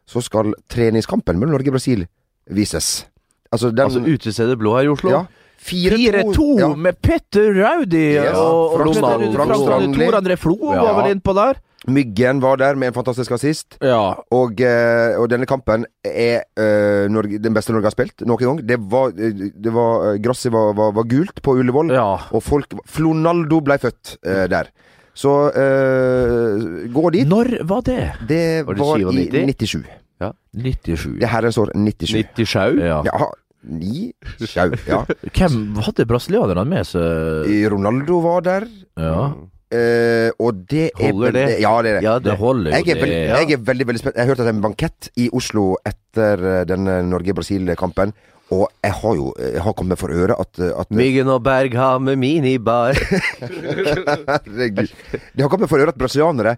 så 0.10 0.24
skal 0.26 0.56
treningskampen 0.72 1.38
mellom 1.38 1.58
Norge 1.58 1.70
og 1.72 1.78
Brasil 1.78 2.08
vises. 2.50 3.06
Altså 3.54 3.70
den 3.74 3.86
Altså 3.86 4.02
utestedet 4.06 4.58
Blå 4.60 4.76
her 4.78 4.90
i 4.90 4.94
Oslo. 4.94 5.14
ja, 5.14 5.24
4-2 5.60 6.34
4-2 6.34 6.60
ja. 6.60 6.70
med 6.76 7.02
Petter 7.02 7.50
Raudi 7.58 8.06
Yes. 8.16 8.38
og, 8.38 8.80
og 8.80 8.94
Strandli. 8.96 10.06
Tor 10.06 10.22
André 10.22 10.38
Flo 10.40 10.56
Ja. 10.74 10.84
var 10.86 11.02
vel 11.02 11.16
innpå 11.16 11.34
der. 11.38 11.60
Myggen 11.88 12.42
var 12.44 12.58
der 12.60 12.76
med 12.76 12.90
en 12.92 12.94
fantastisk 12.94 13.32
assist. 13.32 13.78
Ja. 13.82 14.16
Og, 14.36 14.60
eh, 14.62 15.16
og 15.20 15.30
denne 15.32 15.48
kampen 15.48 15.86
er 16.04 16.44
uh, 16.60 17.08
Norge, 17.12 17.40
den 17.40 17.56
beste 17.56 17.72
Norge 17.72 17.88
har 17.88 17.96
spilt 17.96 18.26
noen 18.28 18.44
gang. 18.44 18.60
Det 18.68 18.78
var, 18.92 19.14
eh, 19.16 19.48
det 19.56 19.74
var 19.74 20.18
Gresset 20.20 20.52
var, 20.52 20.74
var, 20.76 20.92
var 20.98 21.08
gult 21.08 21.40
på 21.42 21.56
Ullevål, 21.56 21.94
ja. 21.96 22.18
og 22.36 22.44
folk 22.44 22.76
Flonaldo 22.86 23.62
ble 23.64 23.80
født 23.80 24.18
uh, 24.28 24.46
der. 24.52 24.74
Så 25.20 25.34
uh, 25.52 26.70
gå 26.94 27.10
dit. 27.16 27.28
Når 27.28 27.58
var 27.68 27.84
det? 27.88 28.00
Det 28.30 28.44
Var 28.68 28.80
det 28.80 28.88
var, 28.88 29.04
i 29.12 29.28
97? 29.52 29.84
Ja. 30.20 30.32
97. 30.56 31.20
Det 31.20 31.30
herrens 31.32 31.60
år 31.60 31.74
97. 31.76 32.14
97. 32.40 32.80
Ja. 32.80 33.02
Ja, 33.08 33.30
ni 33.68 34.10
sjau. 34.48 34.72
Ja. 34.88 35.04
Hvem 35.36 35.80
hadde 35.84 36.08
brasilianerne 36.08 36.66
med 36.72 36.88
seg? 36.88 37.54
Ronaldo 37.76 38.24
var 38.26 38.46
der, 38.48 38.70
Ja, 39.00 39.32
Uh, 39.70 40.34
og 40.42 40.64
det 40.66 40.88
er 40.98 41.12
Holder 41.12 41.36
det? 41.36 41.42
Ja, 41.62 41.76
det 41.86 41.92
er 41.92 41.98
det. 42.00 42.02
Ja, 42.02 42.14
det 42.26 42.34
holder 42.40 42.72
jo. 42.72 42.78
Jeg 42.80 42.90
er, 42.90 42.96
det. 43.06 43.10
det. 43.12 43.18
jeg 43.30 43.54
er 43.54 43.60
veldig 43.68 43.86
veldig 43.86 44.02
spent. 44.02 44.16
Jeg 44.18 44.26
hørte 44.26 44.42
at 44.42 44.48
det 44.48 44.50
er 44.50 44.56
en 44.56 44.64
bankett 44.64 45.10
i 45.22 45.28
Oslo 45.38 45.66
etter 45.86 46.42
den 46.42 46.88
denne 46.88 46.96
Norge-Brasil-kampen. 47.06 48.16
Og 48.56 48.66
jeg 48.84 48.96
har 48.98 49.16
jo 49.20 49.30
jeg 49.38 49.62
har 49.62 49.76
kommet 49.78 50.00
for 50.02 50.10
øre 50.10 50.36
at, 50.42 50.60
at 50.82 50.90
Myggen 50.96 51.30
og 51.30 51.44
Berg 51.46 51.76
har 51.78 52.00
med 52.02 52.18
minibar. 52.18 52.98
Herregud. 53.44 54.90
Det 55.14 55.44
har 55.44 55.50
kommet 55.52 55.70
for 55.70 55.82
øre 55.82 55.94
at 55.94 56.00
brasilianere 56.00 56.56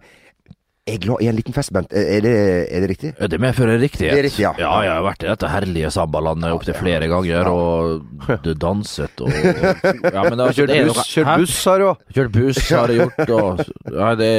er 0.89 0.97
glad 0.97 1.21
i 1.21 1.27
en 1.29 1.35
liten 1.37 1.53
fest, 1.53 1.71
Bent. 1.75 1.91
Er 1.93 2.23
det, 2.25 2.33
er 2.73 2.83
det 2.83 2.89
riktig? 2.89 3.11
Ja, 3.19 3.27
Det 3.29 3.39
medfører 3.41 3.77
riktighet. 3.79 4.15
Det 4.15 4.19
er 4.19 4.25
riktig, 4.27 4.43
ja. 4.43 4.53
ja. 4.57 4.71
Jeg 4.85 4.93
har 4.95 5.03
vært 5.05 5.25
i 5.25 5.29
dette 5.29 5.51
herlige 5.51 5.91
sambalandet 5.93 6.55
opptil 6.55 6.77
flere 6.79 7.09
ganger, 7.11 7.49
og 7.51 8.39
det 8.45 8.55
danset 8.61 9.21
og 9.21 9.29
Ja, 10.15 10.25
men 10.25 10.39
det 10.39 10.47
har 10.47 10.57
Kjørt 10.57 10.73
buss, 10.89 11.05
kjørt 11.13 11.31
buss 11.43 11.59
har 11.69 11.83
du 11.83 11.87
òg. 11.91 12.01
Kjørt 12.17 12.35
buss 12.35 12.63
har 12.71 12.93
jeg 12.95 13.05
gjort, 13.05 13.33
og 13.37 13.63
Nei, 13.99 14.11
det 14.23 14.33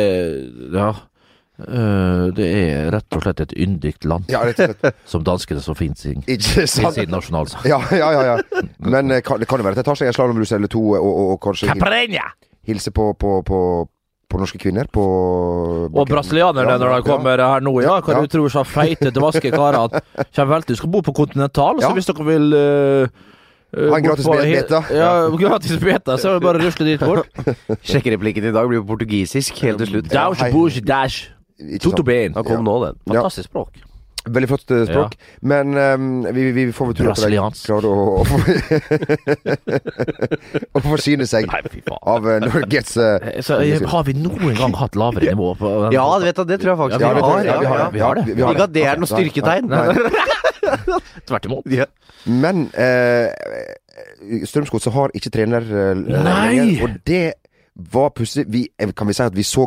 Ja. 0.75 0.91
Eh, 1.69 2.25
det 2.37 2.47
er 2.59 2.91
rett 2.95 3.17
og 3.17 3.23
slett 3.25 3.41
et 3.45 3.53
yndig 3.57 3.95
land, 4.09 4.25
Ja, 4.33 4.41
rett 4.49 4.59
og 4.65 4.75
slett. 4.75 4.97
som 5.13 5.23
danskene 5.27 5.63
så 5.63 5.75
fint 5.79 5.99
synger 6.01 6.27
i 6.33 6.39
sin 6.43 7.11
nasjonalsang. 7.13 7.65
Ja, 7.69 7.81
ja, 7.95 8.11
ja. 8.13 8.23
ja. 8.33 8.63
Men 8.83 9.11
eh, 9.11 9.23
kan, 9.23 9.39
det 9.43 9.49
kan 9.51 9.63
jo 9.63 9.67
være 9.69 9.79
at 9.79 9.83
jeg 9.85 9.91
tar 9.91 9.99
seg 10.01 10.11
en 10.11 10.17
slalåmrus 10.19 10.53
eller 10.57 10.71
to, 10.73 10.83
og, 10.95 11.01
og, 11.03 11.33
og 11.37 11.41
kanskje 11.49 11.71
Caprenia! 11.73 12.31
hilse 12.67 12.93
på, 12.95 13.09
på, 13.19 13.41
på, 13.43 13.59
på 14.31 14.39
norske 14.39 14.59
kvinner 14.63 14.87
på 14.95 15.03
Og 15.91 16.07
brasilianerne, 16.09 16.77
Ja, 16.77 16.79
når 16.79 16.93
de 16.95 17.01
ja. 17.01 17.07
kommer 17.09 17.43
her 17.43 17.61
nå, 17.67 17.73
ja, 17.83 17.97
hva 18.01 18.15
Ja. 18.15 18.21
du 18.23 18.31
tror 18.31 18.49
så 18.55 18.63
feite, 18.67 19.11
dvaske 19.15 19.51
karer 19.51 19.81
at 19.89 19.99
kommer 20.35 20.55
vel 20.57 20.67
til 20.71 20.79
å 20.79 20.91
bo 20.95 21.03
på 21.03 21.15
Kontinental, 21.17 21.83
så 21.83 21.91
hvis 21.97 22.07
dere 22.11 22.27
vil 22.29 22.55
eh, 22.55 23.11
eh, 23.75 23.89
Ha 23.91 23.99
en 23.99 24.07
gratis 24.07 24.27
beta. 24.31 24.83
Ja, 24.95 25.11
gratis 25.43 25.75
beta, 25.83 26.17
så 26.23 26.31
er 26.31 26.39
det 26.39 26.47
bare 26.47 26.63
å 26.63 26.67
rusle 26.69 26.87
dit 26.87 27.03
bort. 27.03 27.43
Sjekkereplikken 27.83 28.47
i 28.51 28.55
dag 28.55 28.71
blir 28.71 28.83
på 28.85 28.93
portugisisk 28.95 29.59
helt 29.67 29.83
til 29.83 29.91
slutt. 29.97 30.11
Dash, 30.15 30.43
bush, 30.55 30.79
dash, 30.87 31.31
Ikke 31.59 32.05
Bain. 32.07 32.37
Han 32.37 32.45
kom 32.47 32.65
nå, 32.67 32.77
den. 32.87 33.01
Fantastisk 33.09 33.51
språk. 33.51 33.83
Veldig 34.23 34.49
flott 34.49 34.63
språk. 34.63 34.87
språk. 34.87 35.15
Men 35.51 35.75
um, 35.75 36.27
vi, 36.35 36.45
vi, 36.55 36.65
vi 36.69 36.73
får 36.73 36.93
vel 36.93 36.95
tro 36.95 37.11
at 37.11 37.23
de 37.27 37.39
klarer 37.65 37.89
å, 37.91 37.95
å, 38.23 38.27
å 40.79 40.83
forsyne 40.85 41.27
seg 41.27 41.49
Nei, 41.51 41.63
av 41.91 42.29
uh, 42.29 42.37
Norges 42.45 42.95
uh, 43.03 43.19
Så, 43.43 43.59
eh, 43.65 43.83
har 43.83 44.07
vi 44.07 44.15
noen 44.15 44.55
gang 44.61 44.77
hatt 44.79 44.95
lavere 44.95 45.35
nivå 45.35 45.57
på 45.59 45.73
Ja, 45.95 46.07
vet 46.23 46.39
du, 46.39 46.45
det 46.53 46.61
tror 46.63 46.71
jeg 46.77 46.81
faktisk 46.85 47.03
Ja, 47.03 47.11
vi 47.19 47.27
har. 47.27 47.43
Ja, 47.43 47.59
vi 47.59 47.67
har 47.67 47.83
ja, 47.83 48.23
det. 48.23 48.37
Vi 48.39 48.47
har 48.47 48.55
det. 48.55 48.61
Ikke 48.61 48.69
at 48.69 48.77
det 48.79 48.87
er 48.93 49.03
noe 49.03 49.11
styrketegn. 49.11 49.67
Tvert 51.27 51.51
imot. 51.51 51.67
Ja. 51.75 51.91
Men 52.31 52.69
uh, 52.79 53.27
Strømsgodset 54.47 54.95
har 54.95 55.19
ikke 55.19 55.35
trener 55.35 55.67
uh, 55.67 55.99
Nei! 55.99 56.39
lenger, 56.55 56.85
og 56.87 57.01
det 57.11 57.25
var 57.75 58.13
pussig. 58.15 58.47
Eh, 58.79 58.93
kan 58.97 59.09
vi 59.09 59.17
si 59.17 59.25
at 59.25 59.37
vi 59.37 59.45
så 59.47 59.67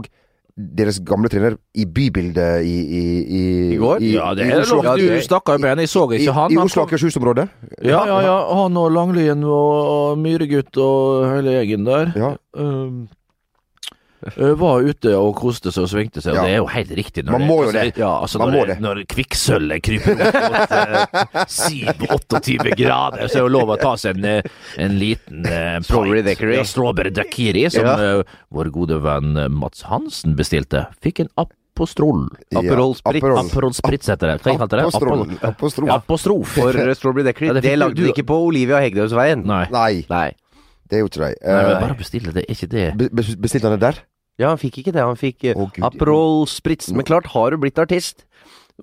deres 0.56 1.02
gamle 1.04 1.28
trener 1.28 1.58
i 1.76 1.84
bybildet 1.86 2.64
i 2.64 2.76
I, 2.80 3.02
i, 3.28 3.42
I 3.76 3.80
går? 3.82 4.00
Ja, 4.08 4.30
det 4.38 4.46
i 4.48 4.54
er 4.54 4.62
Oslo, 4.64 4.78
lov. 4.86 5.02
Du 5.02 5.22
stakk 5.26 5.50
med 5.60 5.72
en, 5.74 5.82
jeg 5.84 5.90
så 5.92 6.06
ikke 6.16 6.32
han. 6.38 6.52
i 6.54 6.58
Oslo 6.62 6.82
kom- 6.86 6.88
Akershus-området. 6.88 7.50
Ja, 7.84 8.06
ja, 8.08 8.22
ja. 8.24 8.38
Han 8.56 8.78
og 8.80 8.92
Langlien 8.96 9.44
og, 9.44 9.76
og 9.92 10.18
Myhregutt 10.24 10.78
og 10.80 11.28
hele 11.34 11.58
gjengen 11.60 11.84
der. 11.90 12.14
Ja. 12.16 12.30
Um, 12.56 13.08
var 14.60 14.82
ute 14.82 15.12
og 15.18 15.36
koste 15.38 15.72
seg 15.72 15.84
og 15.86 15.90
svingte 15.92 16.22
seg, 16.22 16.34
og 16.34 16.38
Ja. 16.38 16.44
det 16.46 16.54
er 16.54 16.58
jo 16.58 16.66
helt 16.74 16.92
riktig. 16.98 17.24
Når 17.26 17.32
Man 17.38 17.48
må 17.48 17.58
jo 17.64 17.70
altså, 17.70 17.82
det. 17.84 17.98
Ja, 18.02 18.12
altså 18.22 18.40
Man 18.40 18.48
når, 18.50 18.56
må 18.58 18.66
det- 18.66 18.76
det. 18.76 18.82
når 18.82 19.02
kvikksølvet 19.14 19.82
kryper 19.86 20.12
opp 20.14 20.40
mot 20.46 20.72
uh, 20.72 21.46
27-28 21.46 22.76
grader, 22.80 23.28
så 23.30 23.40
er 23.40 23.44
det 23.48 23.54
lov 23.56 23.70
å 23.76 23.78
ta 23.82 23.94
seg 24.02 24.18
en, 24.18 24.26
eh, 24.26 24.42
en 24.82 24.98
liten 25.00 25.46
uh, 25.46 25.78
Strawberry 25.86 26.24
daiquiri. 26.26 26.56
Ja, 26.58 26.64
strawberry 26.68 27.12
daiquiri, 27.16 27.68
som 27.72 27.86
Ja. 27.86 27.96
eh, 28.20 28.24
vår 28.54 28.72
gode 28.72 29.00
venn 29.04 29.38
eh, 29.38 29.48
Mats 29.50 29.84
Hansen 29.90 30.36
bestilte. 30.36 30.88
Fikk 31.04 31.20
en 31.26 31.30
apostrol. 31.38 32.30
Aperol 32.56 32.96
Spritz. 32.96 33.22
Aperol. 33.24 33.40
Aperol 33.46 33.74
Spritz 33.76 34.08
heter 34.08 34.34
det. 34.34 34.42
Hva 34.44 34.58
kalte 34.58 34.78
det? 34.80 34.86
Apostrol. 34.88 35.26
Apostrol. 35.42 35.90
Apostrof. 35.92 36.48
For 36.58 36.74
eh, 36.82 36.94
Strawberry 36.98 37.24
Daiquiri. 37.30 37.52
Ja, 37.52 37.54
det 37.60 37.64
det, 37.68 37.78
lagde 37.80 37.96
du- 38.02 38.10
ikke 38.12 38.26
på 38.26 38.40
Olivia 38.48 38.80
Hegdehaugsveien. 38.84 39.46
Nei. 39.46 39.66
Nei, 39.72 40.06
Nei. 40.10 40.32
det 40.90 40.98
er 41.00 41.06
jo 41.06 41.12
ikke 41.12 41.22
de. 41.28 41.32
Nei, 41.46 41.62
Eh, 41.76 41.80
bare 41.82 41.98
bestille 42.00 42.34
det, 42.34 42.46
er 42.48 42.54
ikke 42.56 42.70
det 42.72 42.86
be- 42.98 43.10
be- 43.12 43.36
Bestilte 43.42 43.70
han 43.70 43.78
det 43.80 43.84
der? 43.88 44.04
Ja, 44.42 44.50
han 44.52 44.60
fikk 44.60 44.82
ikke 44.82 44.94
det. 44.96 45.04
Han 45.04 45.20
fikk 45.20 45.46
oh, 45.54 45.68
Gud. 45.72 45.84
Aperol 45.88 46.46
Spritz. 46.52 46.92
Men 46.96 47.08
klart, 47.08 47.30
har 47.36 47.54
du 47.54 47.60
blitt 47.62 47.80
artist, 47.80 48.26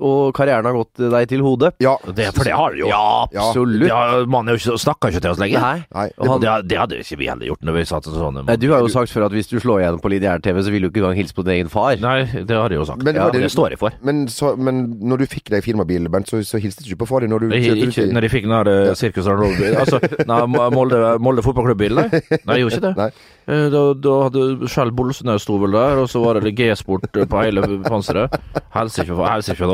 og 0.00 0.32
karrieren 0.34 0.64
har 0.64 0.72
gått 0.72 1.02
deg 1.12 1.28
til 1.28 1.42
hodet 1.44 1.74
Ja. 1.82 1.96
Det, 2.06 2.30
for 2.34 2.44
det 2.48 2.54
har 2.56 2.70
det 2.72 2.80
jo. 2.80 2.88
Ja, 2.88 3.26
absolutt. 3.28 3.88
Ja, 3.88 4.24
man 4.26 4.48
er 4.48 4.56
jo 4.56 4.62
ikke, 4.62 4.78
snakker 4.80 5.12
ikke 5.12 5.20
til 5.20 5.30
oss 5.34 5.38
lenger. 5.42 5.60
Nei. 5.60 5.84
Nei. 5.92 6.06
Og 6.18 6.28
han- 6.32 6.40
det, 6.40 6.54
det 6.68 6.78
hadde 6.80 6.98
ikke 7.02 7.18
vi 7.20 7.28
heller 7.28 7.46
gjort 7.50 7.60
når 7.62 7.76
vi 7.76 7.84
satt 7.84 8.04
sånn 8.08 8.38
Man. 8.44 8.58
Du 8.58 8.68
har 8.72 8.80
jo 8.80 8.88
sagt 8.88 9.12
før 9.12 9.26
at 9.26 9.32
hvis 9.36 9.48
du 9.50 9.58
slår 9.60 9.82
igjennom 9.82 10.00
på 10.00 10.08
lineær-TV, 10.14 10.62
så 10.64 10.70
vil 10.72 10.82
du 10.82 10.88
ikke 10.88 11.02
engang 11.02 11.16
hilse 11.20 11.34
på 11.36 11.44
din 11.44 11.54
egen 11.60 11.68
far. 11.68 11.96
Nei, 12.00 12.24
det 12.24 12.56
har 12.56 12.70
jeg 12.72 12.78
jo 12.80 12.84
sagt. 12.88 13.02
Men 13.04 13.14
ja, 13.20 13.28
det- 13.30 13.42
det 13.42 13.50
står 13.52 13.70
jeg 13.76 13.78
for. 13.78 13.92
Men, 14.02 14.26
så, 14.28 14.56
men 14.56 14.96
når 15.02 15.18
du 15.18 15.26
fikk 15.26 15.50
deg 15.50 15.62
firmabil, 15.64 16.08
Bernt, 16.08 16.26
så, 16.32 16.40
så 16.46 16.58
hilste 16.58 16.84
du 16.84 16.90
ikke 16.94 17.02
på 17.04 17.08
far 17.12 17.20
din 17.20 17.30
når 17.30 17.40
du 17.40 17.48
Jeg, 17.52 17.62
ikke, 17.76 17.88
ut 17.88 17.98
i 18.08 18.12
når 18.12 18.22
jeg 18.22 18.30
fikk 18.32 18.48
den 18.48 18.56
der 18.64 18.90
uh, 18.90 18.94
Circus 18.94 19.26
Arnold 19.26 19.60
Altså, 19.76 20.00
nei, 20.26 20.40
Molde, 20.76 21.18
Molde 21.20 21.42
fotballklubb-bilen, 21.44 22.00
nei. 22.08 22.22
Nei, 22.46 22.56
jeg 22.56 22.64
gjorde 22.64 22.78
ikke 22.80 22.86
det. 22.88 22.96
Nei. 22.96 23.10
Eh, 23.52 23.68
Da, 23.72 23.80
da 23.98 24.12
hadde 24.28 24.68
Skjell 24.70 24.92
Bolsønø 24.94 25.34
sto 25.42 25.56
vel 25.58 25.72
der, 25.74 25.98
og 26.02 26.08
så 26.08 26.20
var 26.22 26.38
det 26.40 26.54
G-sport 26.56 27.08
på 27.12 27.42
hele 27.42 27.64
panseret. 27.82 28.30
Helse 28.74 29.02
ikke 29.02 29.16
for 29.18 29.26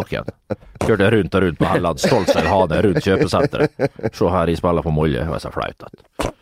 helse 0.09 0.35
igjen. 0.35 0.61
Kjørte 0.89 1.11
rundt 1.13 1.35
og 1.35 1.43
rundt 1.43 1.59
på 1.59 1.65
Helland, 1.73 1.99
Stoltseid 2.01 2.47
Hane, 2.49 2.83
rundt 2.89 3.03
kjøpesenteret. 3.05 3.89
Se 4.15 4.29
her, 4.33 4.47
jeg 4.53 4.57
spiller 4.61 4.83
på 4.87 4.91
Molje. 4.95 5.21
Det 5.25 5.29
var 5.29 5.39
så 5.45 5.51
flaut. 5.53 5.83
at- 5.85 6.33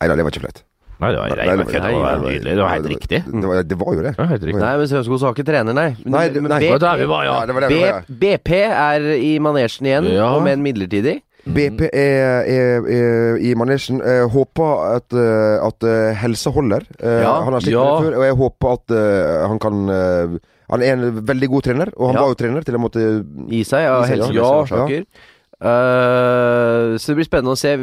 Nei 0.00 0.08
da, 0.08 0.16
det 0.16 0.24
var 0.24 0.30
ikke 0.32 0.40
flaut. 0.46 0.62
Nei, 1.00 1.08
det 1.10 1.18
var, 1.18 1.28
Nei, 1.28 1.34
det 1.34 1.44
var, 1.44 1.64
det 1.64 1.80
var- 1.82 1.90
det 1.90 2.00
var 2.00 2.30
nydelig. 2.30 2.52
Det 2.54 2.62
var 2.62 2.68
helt 2.70 2.86
riktig. 2.86 3.18
Det 3.26 3.48
var, 3.50 3.62
det 3.62 3.78
var 3.80 3.94
jo 3.94 4.02
det. 4.02 4.12
Det 4.14 4.18
var 4.18 4.26
helt. 4.30 4.42
Nei, 4.54 4.76
men 4.78 4.86
Strømsgodset 4.86 5.20
sa 5.20 5.32
ikke 5.34 5.46
trener, 5.48 5.74
nei. 5.74 5.96
Ja. 6.06 6.20
Ja, 7.74 8.00
BP 8.08 8.50
er 8.70 9.00
i 9.18 9.38
manesjen 9.42 9.86
igjen, 9.90 10.08
Ja. 10.14 10.28
om 10.36 10.46
enn 10.46 10.62
midlertidig. 10.62 11.20
BP 11.44 11.90
er, 11.92 12.46
er, 12.48 12.86
er 12.88 13.36
i 13.36 13.50
manesjen. 13.54 13.98
Jeg 14.00 14.30
håper 14.32 14.96
at, 14.96 15.12
eh, 15.12 15.66
at 15.66 15.82
eh, 15.84 16.14
helsa 16.22 16.50
holder. 16.54 16.86
Eh, 17.02 17.20
Ja, 17.20 17.42
han 17.44 17.52
har 17.52 17.60
slitt 17.60 17.74
ja. 17.74 17.84
med 17.84 18.00
det 18.00 18.06
før, 18.06 18.16
og 18.16 18.24
jeg 18.24 18.34
håper 18.38 18.72
at 18.78 18.94
eh, 18.96 19.48
han 19.50 19.58
kan 19.58 19.88
eh, 19.92 20.38
Han 20.70 20.82
er 20.82 20.94
en 20.96 21.20
veldig 21.28 21.48
god 21.52 21.62
trener, 21.66 21.90
og 21.96 22.06
han 22.08 22.14
Ja. 22.16 22.20
var 22.24 22.28
jo 22.34 22.40
trener 22.40 22.64
til 22.64 22.74
en 22.74 22.80
måte 22.80 23.02
I 23.52 23.62
seg 23.64 23.84
av 23.86 24.06
helsemessige 24.08 24.40
Ja, 24.40 24.62
årsaker. 24.64 25.04
Eh, 25.64 26.98
så 26.98 27.06
det 27.12 27.16
blir 27.18 27.28
spennende 27.28 27.54
å 27.54 27.58
se. 27.60 27.74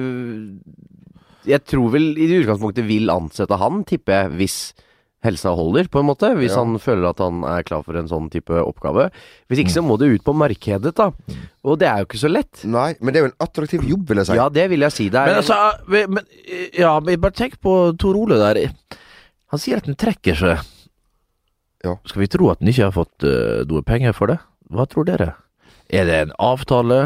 Jeg 1.49 1.63
tror 1.65 1.89
vel 1.95 2.11
i 2.21 2.27
utgangspunktet 2.43 2.85
vil 2.85 3.09
ansette 3.13 3.57
han, 3.57 3.83
tipper 3.89 4.13
jeg, 4.23 4.31
hvis 4.37 4.57
helsa 5.25 5.51
holder, 5.53 5.85
på 5.93 5.99
en 6.01 6.07
måte. 6.09 6.29
Hvis 6.37 6.49
Ja. 6.55 6.63
han 6.63 6.77
føler 6.81 7.09
at 7.09 7.19
han 7.19 7.43
er 7.45 7.61
klar 7.63 7.83
for 7.85 7.95
en 7.97 8.07
sånn 8.07 8.29
type 8.31 8.49
oppgave. 8.49 9.11
Hvis 9.49 9.59
ikke 9.61 9.73
så 9.77 9.83
må 9.85 9.97
det 9.99 10.09
ut 10.15 10.23
på 10.23 10.33
markedet, 10.33 10.95
da. 10.95 11.11
Og 11.63 11.77
det 11.77 11.87
er 11.87 11.99
jo 11.99 12.05
ikke 12.05 12.21
så 12.25 12.31
lett. 12.31 12.63
Nei, 12.65 12.95
men 12.99 13.13
det 13.13 13.21
er 13.21 13.27
jo 13.27 13.31
en 13.31 13.47
attraktiv 13.47 13.81
jobb, 13.87 14.07
vil 14.07 14.17
jeg 14.17 14.25
si. 14.27 14.33
Ja, 14.33 14.49
det 14.49 14.69
vil 14.69 14.79
jeg 14.79 14.91
si. 14.91 15.09
Det 15.09 15.19
er 15.21 15.25
Men 15.27 15.35
altså, 15.35 15.87
men, 15.87 16.25
ja, 16.73 16.99
men 16.99 17.19
bare 17.21 17.31
tenk 17.37 17.59
på 17.61 17.95
Tor 17.97 18.15
Ole 18.17 18.37
der. 18.37 18.71
Han 19.51 19.59
sier 19.59 19.77
at 19.77 19.85
han 19.85 19.95
trekker 19.95 20.33
seg. 20.35 20.57
Ja. 21.85 21.95
Skal 22.05 22.23
vi 22.25 22.29
tro 22.29 22.51
at 22.51 22.61
han 22.61 22.69
ikke 22.71 22.89
har 22.89 22.95
fått 22.95 23.25
uh, 23.25 23.63
noe 23.69 23.81
penger 23.85 24.13
for 24.17 24.31
det? 24.31 24.37
Hva 24.71 24.85
tror 24.89 25.07
dere? 25.07 25.33
Er 25.91 26.05
det 26.07 26.19
en 26.27 26.35
avtale 26.41 27.01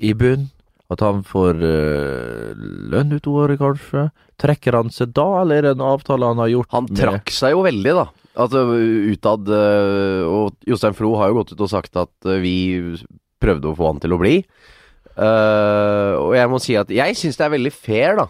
i 0.00 0.14
bunn? 0.16 0.48
At 0.90 1.04
han 1.04 1.20
får 1.22 1.60
uh, 1.60 2.56
lønn 2.90 3.14
ut 3.14 3.28
året, 3.30 3.60
kanskje? 3.60 4.08
Trekker 4.40 4.78
han 4.78 4.90
seg 4.94 5.12
da, 5.14 5.28
eller 5.42 5.60
er 5.60 5.68
det 5.68 5.76
en 5.76 5.86
avtale 5.92 6.32
han 6.32 6.40
har 6.42 6.50
gjort 6.50 6.74
Han 6.74 6.88
trakk 6.96 7.30
seg 7.34 7.54
jo 7.54 7.62
veldig, 7.68 7.94
da. 8.00 8.08
Altså 8.40 8.64
utad 9.10 9.48
uh, 9.52 10.24
Og 10.30 10.56
Jostein 10.66 10.96
Flo 10.96 11.12
har 11.20 11.30
jo 11.30 11.40
gått 11.42 11.54
ut 11.54 11.64
og 11.66 11.70
sagt 11.70 11.98
at 12.00 12.30
vi 12.42 12.56
prøvde 13.40 13.70
å 13.70 13.76
få 13.76 13.92
han 13.92 14.02
til 14.02 14.16
å 14.16 14.20
bli. 14.20 14.34
Og 15.20 16.32
jeg 16.36 16.48
må 16.52 16.58
si 16.60 16.74
at 16.76 16.90
jeg 16.92 17.16
syns 17.16 17.38
det 17.38 17.44
er 17.46 17.52
veldig 17.54 17.72
fair, 17.72 18.18
da. 18.18 18.26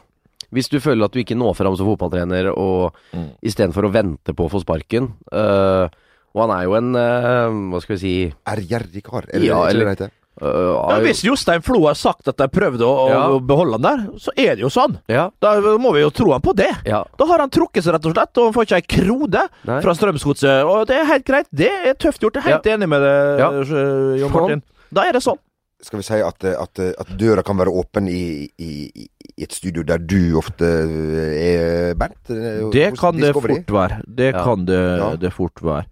Hvis 0.52 0.68
du 0.68 0.78
føler 0.80 1.04
at 1.04 1.12
du 1.12 1.20
ikke 1.22 1.36
når 1.38 1.54
fram 1.56 1.76
som 1.76 1.86
fotballtrener, 1.86 2.50
og 2.56 2.94
Mm. 3.14 3.30
istedenfor 3.42 3.84
å 3.88 3.92
vente 3.92 4.34
på 4.34 4.46
å 4.46 4.50
få 4.50 4.60
sparken 4.64 5.12
eh, 5.32 5.88
Og 6.34 6.40
han 6.48 6.50
er 6.60 6.64
jo 6.64 6.74
en 6.78 6.94
øh, 6.94 7.70
Hva 7.72 7.80
skal 7.82 7.96
vi 7.96 8.00
si 8.00 8.34
Ærgjerrig 8.46 9.02
kar. 9.02 9.24
Er 9.32 9.38
det 9.40 9.46
Ja, 9.48 9.64
eller- 9.66 9.88
heter? 9.94 10.10
øh, 10.40 10.90
Ja, 10.90 10.98
hvis 11.00 11.22
Jostein 11.24 11.60
Flo 11.62 11.86
har 11.86 11.94
sagt 11.94 12.28
at 12.28 12.36
de 12.36 12.46
prøvde 12.48 12.80
å, 12.86 13.08
Ja. 13.10 13.28
å 13.28 13.40
beholde 13.44 13.72
han 13.72 13.82
der, 13.82 14.18
så 14.18 14.30
er 14.36 14.54
det 14.56 14.60
jo 14.62 14.68
sånn. 14.70 14.98
Ja, 15.08 15.30
Da 15.40 15.60
må 15.60 15.92
vi 15.92 16.00
jo 16.00 16.10
tro 16.10 16.30
han 16.32 16.40
på 16.40 16.54
det. 16.54 16.70
ja. 16.86 17.04
Da 17.18 17.26
har 17.26 17.38
han 17.40 17.50
trukket 17.50 17.82
seg, 17.82 17.92
rett 17.94 18.06
og 18.06 18.14
slett, 18.14 18.38
og 18.38 18.44
han 18.44 18.52
får 18.54 18.64
ikke 18.66 18.76
ei 18.76 18.86
krone 19.02 19.48
fra 19.82 19.92
Strømsgodset. 19.94 20.64
Og 20.64 20.86
det 20.86 20.96
er 20.96 21.04
helt 21.04 21.24
greit. 21.26 21.46
Det 21.52 21.68
er 21.70 21.94
tøft 21.94 22.20
gjort. 22.20 22.34
Jeg 22.34 22.44
er 22.46 22.52
helt 22.56 22.64
enig 22.66 22.88
med 22.88 23.00
deg, 23.02 23.38
Ja. 23.38 23.50
eh, 23.50 24.18
Jon 24.20 24.30
Sånn. 24.30 24.40
Martin. 24.40 24.62
Da 24.92 25.02
er 25.08 25.12
det 25.12 25.22
sånn. 25.22 25.38
Skal 25.82 25.96
vi 25.98 26.02
si 26.02 26.14
at, 26.14 26.44
eh, 26.44 26.54
at, 26.60 26.78
eh, 26.78 26.92
at 26.98 27.06
døra 27.18 27.42
kan 27.42 27.56
være 27.56 27.72
åpen 27.72 28.06
i, 28.08 28.48
i, 28.58 28.90
i 28.94 29.08
i 29.40 29.46
et 29.48 29.54
studio 29.56 29.82
der 29.88 29.98
du 30.04 30.36
ofte 30.36 30.68
er 30.68 31.94
Bernt? 31.98 32.28
Eh, 32.30 32.68
Det 32.74 32.90
kan 33.00 33.16
det 33.16 33.32
fort 33.34 33.66
være. 33.72 34.02
Det 34.06 34.34
Ja. 34.34 34.44
kan 34.44 34.66
det, 34.68 34.80
Ja. 35.00 35.16
det 35.16 35.32
fort 35.32 35.54
være. 35.62 35.86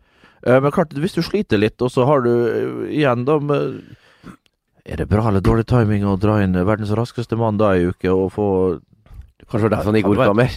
Eh, 0.46 0.60
Men 0.60 0.70
klart, 0.70 0.90
hvis 0.94 1.14
du 1.14 1.22
sliter 1.22 1.58
litt, 1.58 1.80
og 1.82 1.90
så 1.90 2.04
har 2.06 2.20
du 2.22 2.30
eh, 2.30 2.92
igjen 3.00 3.24
da 3.24 3.38
Er 4.88 4.96
det 4.96 5.08
bra 5.08 5.28
eller 5.28 5.40
dårlig 5.44 5.66
timing 5.66 6.04
å 6.04 6.18
dra 6.18 6.38
inn 6.42 6.52
verdens 6.54 6.90
raskeste 6.96 7.36
mann 7.36 7.58
da 7.58 7.72
i 7.76 7.84
uke 7.90 8.08
og 8.08 8.30
få 8.32 8.80
Kanskje 9.50 9.68
det 9.68 9.70
var 9.70 9.70
derfor 9.78 9.92
han 9.92 9.94
ikke 10.02 10.12
orka 10.16 10.34
mer. 10.34 10.50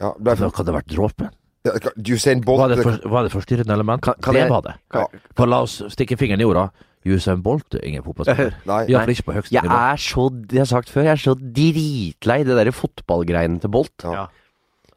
Ja, 0.00 0.12
ble... 0.18 0.34
Da 0.36 0.50
Kan 0.50 0.64
det 0.66 0.74
ha 0.74 0.80
vært 0.80 0.92
dråpen? 0.92 1.30
ja, 1.64 1.72
Usain 2.08 2.40
Bolt 2.40 2.58
Var 2.60 2.68
det, 2.74 2.82
for, 2.82 3.08
var 3.08 3.22
det 3.24 3.32
forstyrrende 3.32 3.72
element? 3.72 4.00
Kan- 4.02 4.14
kan 4.22 4.34
det 4.34 4.42
jeg- 4.42 4.50
var 4.50 4.62
det. 4.62 4.74
Ja. 4.94 5.06
For 5.36 5.46
la 5.46 5.60
oss 5.62 5.82
stikke 5.92 6.16
fingeren 6.16 6.40
i 6.40 6.44
jorda. 6.44 6.70
Usain 7.08 7.40
Bolt 7.42 7.74
er 7.78 7.86
ingen 7.88 8.04
fotballspiller. 8.04 8.58
Nei. 8.70 8.82
Iallfall 8.92 9.14
ikke 9.14 9.26
på 9.30 9.36
høyeste 9.38 9.54
Jeg 9.56 9.64
er 9.64 10.02
så 10.04 10.26
Det 10.34 10.58
har 10.58 10.66
jeg 10.66 10.72
sagt 10.74 10.92
før, 10.92 11.06
jeg 11.08 11.14
er 11.16 11.22
så 11.22 11.34
dritlei 11.40 12.38
det 12.44 12.58
derre 12.58 12.74
fotballgreiene 12.76 13.60
til 13.62 13.72
Bolt. 13.72 14.04
Ja. 14.04 14.26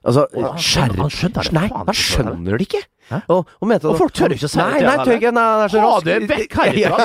Altså, 0.03 0.25
ja, 0.35 0.49
han 0.51 0.57
skjønner- 0.59 0.97
han 0.99 1.09
skjønner 1.09 1.43
det 1.47 1.53
Nei, 1.55 1.67
han 1.71 1.95
skjønner 1.95 2.57
det 2.57 2.65
ikke! 2.67 2.81
Og, 3.29 3.45
og, 3.61 3.71
Og 3.85 3.97
folk 3.99 4.13
tør 4.15 4.31
ikke 4.33 4.47
å 4.47 4.49
si 4.49 4.57
det 4.57 4.63
Nei, 4.65 4.79
til 4.79 4.87
nei, 4.87 5.03
tør 5.05 5.17
ikke. 5.19 5.31
Nei, 5.35 5.43
det 5.59 5.63
er 5.63 5.71
så 5.73 5.81
rask. 5.83 6.05
det 6.07 6.15
vekk 6.31 6.53
herifra! 6.59 6.97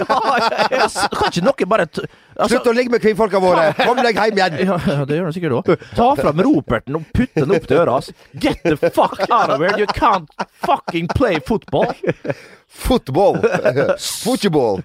Kan 1.18 1.28
ikke 1.32 1.42
noen 1.44 1.68
bare 1.68 1.87
altså, 1.90 2.48
Slutt 2.54 2.68
å 2.70 2.74
ligge 2.74 2.90
med 2.94 3.02
kvinnfolka 3.02 3.40
våre! 3.42 3.64
Kom 3.78 4.00
deg 4.02 4.18
hjem 4.18 4.38
igjen! 4.40 4.58
ja, 4.66 5.04
det 5.04 5.18
gjør 5.18 5.26
han 5.28 5.37
sikkert 5.37 5.56
òg. 5.58 5.70
Ta 5.98 6.08
fram 6.18 6.42
roperten 6.46 6.98
og 6.98 7.06
putt 7.14 7.34
den 7.38 7.54
opp 7.58 7.66
til 7.70 7.80
øra 7.82 7.96
hans. 7.98 8.11
Get 8.34 8.62
the 8.64 8.76
fuck 8.94 9.18
out 9.28 9.50
of 9.50 9.61
here! 9.62 9.74
You 9.78 9.87
can't 9.90 10.30
fucking 10.64 11.06
play 11.14 11.38
football! 11.44 11.92
Football! 12.68 13.38
Football! 13.98 14.82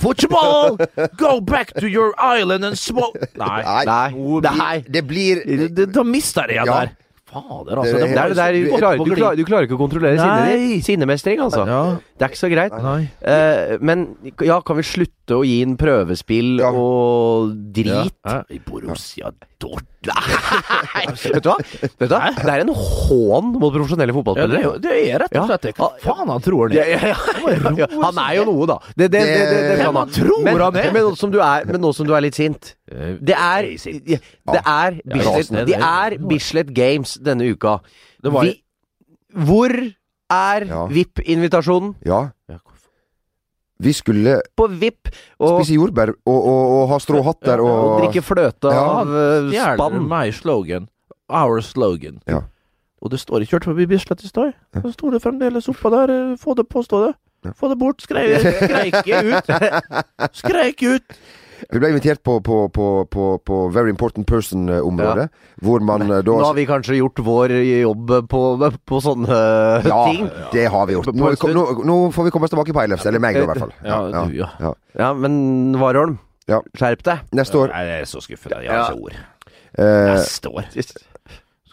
Football! 0.00 0.78
Go 1.16 1.40
back 1.40 1.72
to 1.74 1.86
your 1.88 2.12
island 2.18 2.64
and 2.64 2.78
smoke 2.78 3.16
Nei. 3.36 3.62
Nei. 3.84 4.10
Nei. 4.40 4.76
Det 4.88 5.02
blir 5.06 5.42
Det- 5.46 5.74
det- 5.74 5.92
Da 5.92 6.02
mister 6.04 6.46
jeg 6.48 6.64
Ja. 6.64 6.64
der. 6.64 6.96
Fader, 7.26 7.80
altså. 7.82 7.96
Det 7.96 8.02
er 8.02 8.06
Det 8.06 8.14
Det 8.14 8.22
er 8.22 8.28
det 8.28 8.36
der, 8.38 8.52
du, 8.52 8.76
klarer, 8.78 8.98
du, 9.02 9.14
klarer, 9.18 9.36
du 9.40 9.44
klarer 9.48 9.66
ikke 9.66 9.74
å 9.74 9.80
kontrollere 9.80 10.18
sinnet 10.20 10.60
ditt. 10.62 10.84
Sinnemestring, 10.86 11.40
altså. 11.42 11.64
Ja. 11.66 11.80
Det 12.16 12.22
er 12.22 12.30
ikke 12.30 12.38
så 12.44 12.50
greit. 12.52 12.76
Nei. 12.84 13.00
Eh, 13.20 13.74
men 13.82 14.06
ja, 14.46 14.60
kan 14.62 14.78
vi 14.78 14.86
slutte 14.86 15.40
å 15.40 15.42
gi 15.46 15.58
en 15.66 15.74
prøvespill 15.80 16.60
Ja. 16.62 16.70
og 16.70 17.50
drit? 17.74 18.14
Ja. 18.24 18.42
I 18.48 18.60
Borussia 18.62 19.32
Dortmund. 19.58 19.90
Nei, 20.06 21.04
vet 21.34 21.42
du 21.44 21.48
hva? 21.50 21.56
Vet 21.82 21.98
du 22.00 22.14
hva? 22.14 22.20
Det 22.36 22.52
er 22.54 22.62
en 22.64 22.70
hån 22.76 23.50
mot 23.56 23.72
profesjonelle 23.74 24.12
er 24.12 24.16
fotballspillere. 24.16 24.62
Ja, 24.62 24.72
det 24.86 24.94
er 25.10 25.22
rett 25.24 25.36
og 25.40 25.50
slett 25.50 25.66
det. 25.66 25.72
Hva 25.80 25.88
faen 26.04 26.32
han 26.32 26.44
tror 26.44 26.66
han 26.66 26.76
er? 26.76 26.92
ja, 26.92 27.00
ja, 27.02 27.78
ja. 27.82 27.88
Han 28.04 28.20
er 28.22 28.32
jo 28.38 28.44
noe, 28.50 28.68
da. 28.70 28.78
Det, 28.94 29.08
det, 29.10 29.10
det, 29.12 29.24
det, 29.26 29.44
det, 29.50 29.76
Det- 29.80 29.90
han. 29.90 30.14
tror 30.16 30.44
men, 30.46 30.60
han 30.60 30.80
er. 30.82 30.90
Men 30.94 31.06
nå 31.10 31.14
som 31.18 31.32
du 31.34 31.40
er, 31.42 31.66
men 31.68 31.80
nå 31.82 31.92
som 31.96 32.08
du 32.08 32.14
er 32.16 32.24
litt 32.26 32.38
sint 32.38 32.72
Det 32.86 33.36
er 33.36 33.68
Det 33.76 34.62
er 34.62 35.00
Bislett, 35.04 35.66
det 35.70 35.80
er 35.80 36.18
Bislett 36.30 36.72
Games 36.76 37.16
denne 37.22 37.48
uka. 37.52 37.78
Vi, 38.22 38.54
hvor 39.46 39.72
er 40.32 40.64
VIP-invitasjonen? 40.90 41.94
Ja. 42.06 42.28
Vi 43.82 43.92
skulle 43.92 44.38
på 44.56 44.66
VIP 44.72 45.10
og, 45.38 45.60
spise 45.60 45.74
jordbær 45.76 46.14
og, 46.24 46.36
og, 46.36 46.60
og 46.76 46.84
ha 46.94 46.98
stråhatter 47.02 47.60
og 47.60 47.72
og 47.76 47.96
drikke 48.00 48.22
fløte 48.24 48.72
Ja. 48.72 48.84
av 49.02 49.08
uh, 49.12 49.50
spann. 49.52 49.98
meg 50.08 50.32
slogan. 50.34 50.88
Our 51.28 51.60
slogan. 51.60 52.20
Ja. 52.26 52.40
Og 53.02 53.10
det 53.12 53.20
står 53.20 53.42
ikke 53.44 53.56
kjørt 53.58 53.64
forbi 53.68 53.86
Bislett 53.86 54.24
i 54.24 54.28
stad. 54.30 54.54
Så 54.80 54.92
sto 54.94 55.10
det 55.12 55.20
fremdeles 55.22 55.68
oppå 55.68 55.90
der. 55.92 56.10
eh, 56.32 56.36
Få 56.40 56.54
det, 56.56 56.64
påstå 56.72 57.02
det. 57.06 57.14
Få 57.54 57.68
det 57.68 57.76
bort. 57.78 58.00
Skreik 58.00 58.40
ut. 59.06 59.50
Skreik 60.32 60.82
ut. 60.82 61.04
Vi 61.72 61.78
ble 61.80 61.88
invitert 61.94 62.20
på, 62.26 62.38
på, 62.44 62.56
på, 62.74 62.86
på, 63.10 63.26
på 63.46 63.58
Very 63.72 63.90
Important 63.92 64.26
Person-området, 64.28 65.28
hvor 65.64 65.80
man 65.84 66.02
eh, 66.10 66.20
da 66.26 66.34
Nå 66.36 66.44
har 66.44 66.54
vi 66.58 66.66
kanskje 66.68 66.98
gjort 66.98 67.22
vår 67.24 67.54
jobb 67.64 68.12
på, 68.28 68.42
på 68.86 69.00
sånne 69.04 69.38
Ja, 69.86 70.00
ting. 70.10 70.28
det 70.52 70.66
har 70.72 70.86
vi 70.90 70.96
gjort. 70.98 71.10
Nå, 71.16 71.32
nå, 71.56 71.64
nå 71.88 71.96
får 72.14 72.28
vi 72.28 72.34
komme 72.34 72.48
oss 72.48 72.54
tilbake 72.54 72.74
på 72.76 72.82
Eilefs, 72.84 73.06
eller 73.08 73.22
meg 73.22 73.38
da, 73.38 73.46
i 73.46 73.50
hvert 73.52 73.62
fall. 73.64 73.74
Ja, 73.86 74.00
du, 74.28 74.36
ja. 74.36 74.50
ja. 74.60 74.74
Ja, 75.00 75.12
men 75.16 75.76
Warholm, 75.80 76.18
Ja. 76.50 76.60
skjerp 76.78 77.02
deg. 77.06 77.24
Neste 77.34 77.58
år. 77.64 77.72
Nei, 77.74 77.84
jeg 77.88 78.04
er 78.04 78.10
så 78.12 78.20
skuffet. 78.22 78.52
Jeg 78.60 78.70
har 78.70 78.76
Ja. 78.76 78.84
ikke 78.92 79.08
ord. 79.08 79.16
Eh, 79.76 80.12
Neste 80.14 80.48
år. 80.48 80.68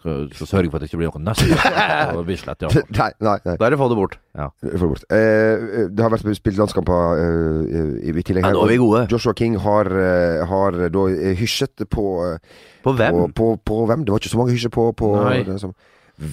Skal, 0.03 0.25
skal 0.35 0.47
sørge 0.49 0.67
for 0.67 0.75
at 0.75 0.83
det 0.83 0.89
ikke 0.89 0.97
blir 0.99 1.13
noe 1.13 1.21
neste 1.23 2.25
Bislett. 2.27 2.63
Ja. 2.65 2.81
nei, 2.91 3.05
nei. 3.23 3.35
nei. 3.47 3.53
Da 3.55 3.67
er 3.69 3.71
det 3.71 3.77
få 3.79 3.85
det 3.87 3.95
bort. 3.95 4.17
Få 4.35 4.71
det 4.73 4.89
bort. 4.91 5.05
Eh, 5.15 5.85
det 5.95 6.03
har 6.03 6.11
vært 6.11 6.25
spilt 6.35 6.59
landskamper 6.59 7.21
eh, 7.23 7.79
i, 8.03 8.11
i 8.11 8.23
tillegg. 8.25 8.43
Ja, 8.43 8.51
nå 8.51 8.65
er 8.65 8.73
vi 8.73 8.79
gode. 8.81 9.05
Joshua 9.13 9.31
King 9.39 9.55
har, 9.63 9.87
eh, 9.87 10.43
har 10.49 10.75
da 10.91 11.05
eh, 11.13 11.31
hysjet 11.39 11.85
på, 11.87 12.05
eh, 12.27 12.59
På 12.83 12.91
hvem? 12.99 13.15
på, 13.15 13.29
på, 13.39 13.49
på 13.71 13.79
hvem? 13.87 14.03
Det 14.03 14.11
var 14.11 14.19
ikke 14.19 14.33
så 14.35 14.41
mange 14.41 14.57
hysjer 14.57 14.73
på, 14.75 14.89
på 14.99 15.13
Nei. 15.21 15.39
den 15.47 15.61
som, 15.63 15.71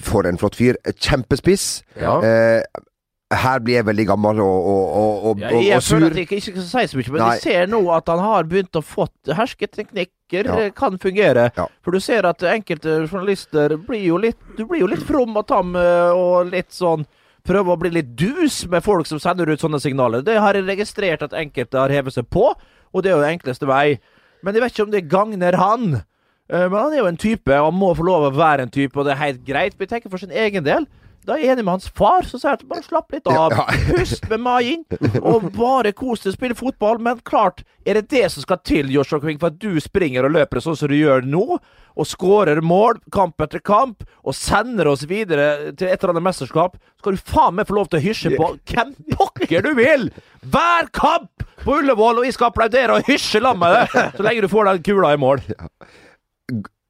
For 0.03 0.27
en 0.27 0.37
flott 0.41 0.59
fyr. 0.59 0.75
Kjempespiss. 0.91 1.69
Ja. 2.01 2.17
Eh, 2.27 2.83
her 3.31 3.59
blir 3.63 3.77
jeg 3.79 3.85
veldig 3.87 4.05
gammel 4.09 4.39
og, 4.43 4.65
og, 4.71 4.95
og, 5.01 5.25
og, 5.31 5.39
Ja, 5.39 5.49
jeg 5.61 5.75
og 5.77 5.83
sur. 5.83 5.95
føler 5.97 6.11
at 6.11 6.15
jeg 6.19 6.25
ikke, 6.27 6.39
ikke 6.41 6.63
skal 6.65 6.87
si 6.87 6.91
så 6.91 6.97
mye, 6.99 7.11
men 7.11 7.21
Nei. 7.21 7.29
jeg 7.37 7.41
ser 7.45 7.67
nå 7.71 7.79
at 7.95 8.09
han 8.11 8.19
har 8.19 8.43
begynt 8.51 8.75
å 8.75 8.81
fått 8.83 9.31
hersketeknikker 9.39 10.45
Ja. 10.49 10.57
eh, 10.65 10.69
kan 10.75 10.97
fungere. 10.97 11.51
Ja. 11.57 11.67
For 11.83 11.91
du 11.91 11.99
ser 11.99 12.25
at 12.25 12.43
enkelte 12.43 13.07
journalister 13.07 13.77
blir 13.77 14.03
jo 14.05 14.17
litt 14.17 14.37
Du 14.57 14.65
blir 14.65 14.79
jo 14.83 14.87
litt 14.87 15.03
from 15.03 15.35
og 15.37 15.47
tam 15.47 15.75
eh, 15.75 16.11
og 16.11 16.51
litt 16.51 16.71
sånn 16.71 17.05
Prøver 17.43 17.73
å 17.73 17.79
bli 17.79 17.89
litt 17.89 18.15
dus 18.15 18.67
med 18.69 18.83
folk 18.85 19.07
som 19.09 19.17
sender 19.17 19.49
ut 19.49 19.59
sånne 19.59 19.79
signaler. 19.81 20.21
Det 20.21 20.35
har 20.37 20.53
jeg 20.53 20.67
registrert 20.67 21.23
at 21.25 21.33
enkelte 21.33 21.73
har 21.79 21.89
hevet 21.89 22.13
seg 22.13 22.27
på, 22.29 22.51
og 22.93 23.01
det 23.01 23.09
er 23.09 23.15
jo 23.15 23.23
den 23.23 23.33
enkleste 23.39 23.65
vei. 23.65 23.97
Men 24.45 24.53
jeg 24.53 24.61
vet 24.61 24.71
ikke 24.75 24.83
om 24.85 24.91
det 24.93 25.07
gagner 25.09 25.57
han. 25.57 26.03
Eh, 26.51 26.67
Men 26.69 26.77
han 26.77 26.93
er 26.93 26.97
jo 27.01 27.07
en 27.09 27.17
type, 27.17 27.49
og 27.49 27.71
han 27.71 27.79
må 27.79 27.95
få 27.97 28.05
lov 28.05 28.27
å 28.29 28.35
være 28.37 28.61
en 28.67 28.69
type, 28.69 28.93
og 28.95 29.05
det 29.09 29.13
er 29.15 29.23
helt 29.23 29.41
greit. 29.43 29.73
Men 29.73 29.87
jeg 29.87 29.89
tenker 29.89 30.11
for 30.13 30.21
sin 30.21 30.29
egen 30.29 30.63
del. 30.63 30.85
Da 31.21 31.35
er 31.35 31.43
jeg 31.43 31.53
enig 31.53 31.63
med 31.67 31.75
hans 31.75 31.89
far, 31.93 32.25
som 32.25 32.41
sier 32.41 32.55
at 32.55 32.63
bare 32.65 32.81
slapp 32.81 33.13
litt 33.13 33.27
av. 33.29 33.53
Pust 33.91 34.23
med 34.31 34.41
magen, 34.41 34.85
og 35.21 35.51
bare 35.53 35.91
kos 35.93 36.23
deg, 36.23 36.33
spille 36.33 36.57
fotball. 36.57 36.97
Men 37.03 37.19
klart, 37.27 37.61
er 37.85 37.99
det 37.99 38.07
det 38.09 38.23
som 38.33 38.41
skal 38.41 38.57
til, 38.65 38.89
Joshua 38.89 39.21
King, 39.21 39.37
for 39.41 39.51
at 39.51 39.59
du 39.61 39.77
springer 39.83 40.25
og 40.25 40.33
løper 40.33 40.63
sånn 40.65 40.79
som 40.79 40.89
du 40.89 40.97
gjør 40.97 41.21
nå, 41.29 41.59
og 41.91 42.07
skårer 42.09 42.63
mål 42.65 42.97
kamp 43.13 43.43
etter 43.45 43.61
kamp, 43.61 44.01
og 44.25 44.33
sender 44.37 44.89
oss 44.89 45.05
videre 45.09 45.75
til 45.77 45.91
et 45.91 45.99
eller 45.99 46.15
annet 46.15 46.25
mesterskap, 46.31 46.79
skal 47.03 47.13
du 47.17 47.21
faen 47.21 47.59
meg 47.59 47.69
få 47.69 47.77
lov 47.77 47.91
til 47.91 48.01
å 48.01 48.05
hysje 48.07 48.33
på 48.39 48.49
hvem 48.71 48.95
pokker 49.13 49.67
du 49.67 49.75
vil! 49.77 50.09
Hver 50.41 50.89
kamp 50.95 51.45
på 51.61 51.77
Ullevål, 51.83 52.23
og 52.23 52.25
vi 52.25 52.33
skal 52.33 52.49
applaudere 52.49 52.97
og 52.97 53.05
hysje 53.11 53.43
sammen 53.43 53.61
med 53.61 53.77
deg, 53.77 54.17
så 54.17 54.25
lenge 54.25 54.41
du 54.41 54.49
får 54.49 54.71
den 54.71 54.83
kula 54.89 55.13
i 55.13 55.21
mål. 55.21 55.45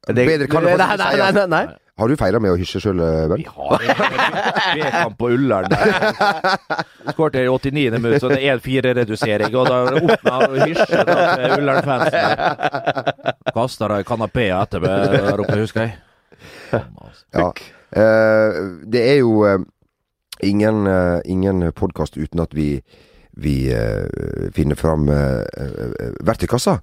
Bedre 0.08 0.48
kan 0.50 0.64
du 0.64 0.72
faktisk 0.72 0.98
ikke 1.04 1.20
nei, 1.20 1.32
nei, 1.36 1.46
nei. 1.52 1.64
Har 2.00 2.08
du 2.08 2.16
feira 2.16 2.38
med 2.40 2.54
å 2.54 2.56
hysje 2.56 2.80
sjøl, 2.80 3.00
Bernt? 3.28 3.42
Vi 3.42 3.48
har 3.52 3.82
B-kamp 4.78 5.18
på 5.20 5.28
Ullern. 5.34 5.68
Skåret 7.12 7.36
i 7.42 7.48
89. 7.52 7.98
minutt, 7.98 8.22
så 8.22 8.30
det 8.32 8.38
er 8.40 8.56
1-4-redusering. 8.56 9.52
Og 9.60 9.68
da 9.68 9.82
åpna 10.00 10.38
da 10.48 11.18
til 11.36 11.56
Ullern-fansen. 11.58 12.42
Kasta 13.52 13.90
ei 13.98 14.06
kanapé 14.08 14.48
etter 14.56 14.80
meg 14.80 15.12
der 15.12 15.44
oppe, 15.44 15.58
husker 15.60 15.84
jeg. 15.84 16.00
Ja. 17.36 17.50
Eh, 17.92 18.58
det 18.88 19.04
er 19.10 19.18
jo 19.20 19.42
eh, 19.44 19.60
ingen, 20.48 20.88
ingen 21.28 21.68
podkast 21.76 22.16
uten 22.16 22.40
at 22.40 22.56
vi, 22.56 22.80
vi 23.36 23.56
eh, 23.68 24.48
finner 24.56 24.80
fram 24.80 25.12
eh, 25.12 25.44
eh, 25.44 26.16
verktøykassa. 26.24 26.78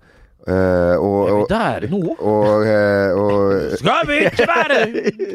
Eh, 0.49 0.95
og, 0.97 1.17
Er 1.29 1.35
vi 1.35 1.43
der 1.49 1.83
nå? 1.91 1.99
og, 2.17 2.63
uh, 2.65 3.09
og, 3.21 3.75
Skal 3.77 4.07
vi 4.09 4.15
ikke 4.25 4.47
være 4.49 4.77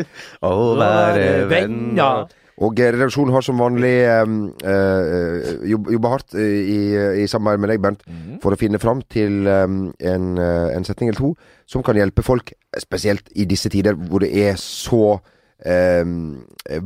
Å 0.49 0.55
være 0.81 1.27
venner. 1.51 2.25
og 2.65 2.79
redaksjonen 2.79 3.35
har 3.35 3.43
som 3.47 3.59
vanlig 3.59 3.93
eh, 4.07 4.33
jobba 5.71 6.13
hardt 6.13 6.35
eh, 6.39 6.59
i, 6.71 6.79
i 7.23 7.27
samarbeid 7.31 7.63
med 7.65 7.73
deg, 7.73 7.83
Bernt, 7.83 8.05
for 8.43 8.55
å 8.55 8.59
finne 8.61 8.79
fram 8.83 9.03
til 9.11 9.47
eh, 9.51 9.67
en, 10.11 10.27
en 10.39 10.87
setning 10.87 11.11
eller 11.11 11.19
to 11.21 11.33
som 11.67 11.83
kan 11.83 11.99
hjelpe 11.99 12.23
folk, 12.23 12.53
spesielt 12.79 13.31
i 13.35 13.47
disse 13.51 13.71
tider 13.75 13.95
hvor 13.99 14.23
det 14.23 14.31
er 14.49 14.59
så 14.61 15.17
eh, 15.67 16.07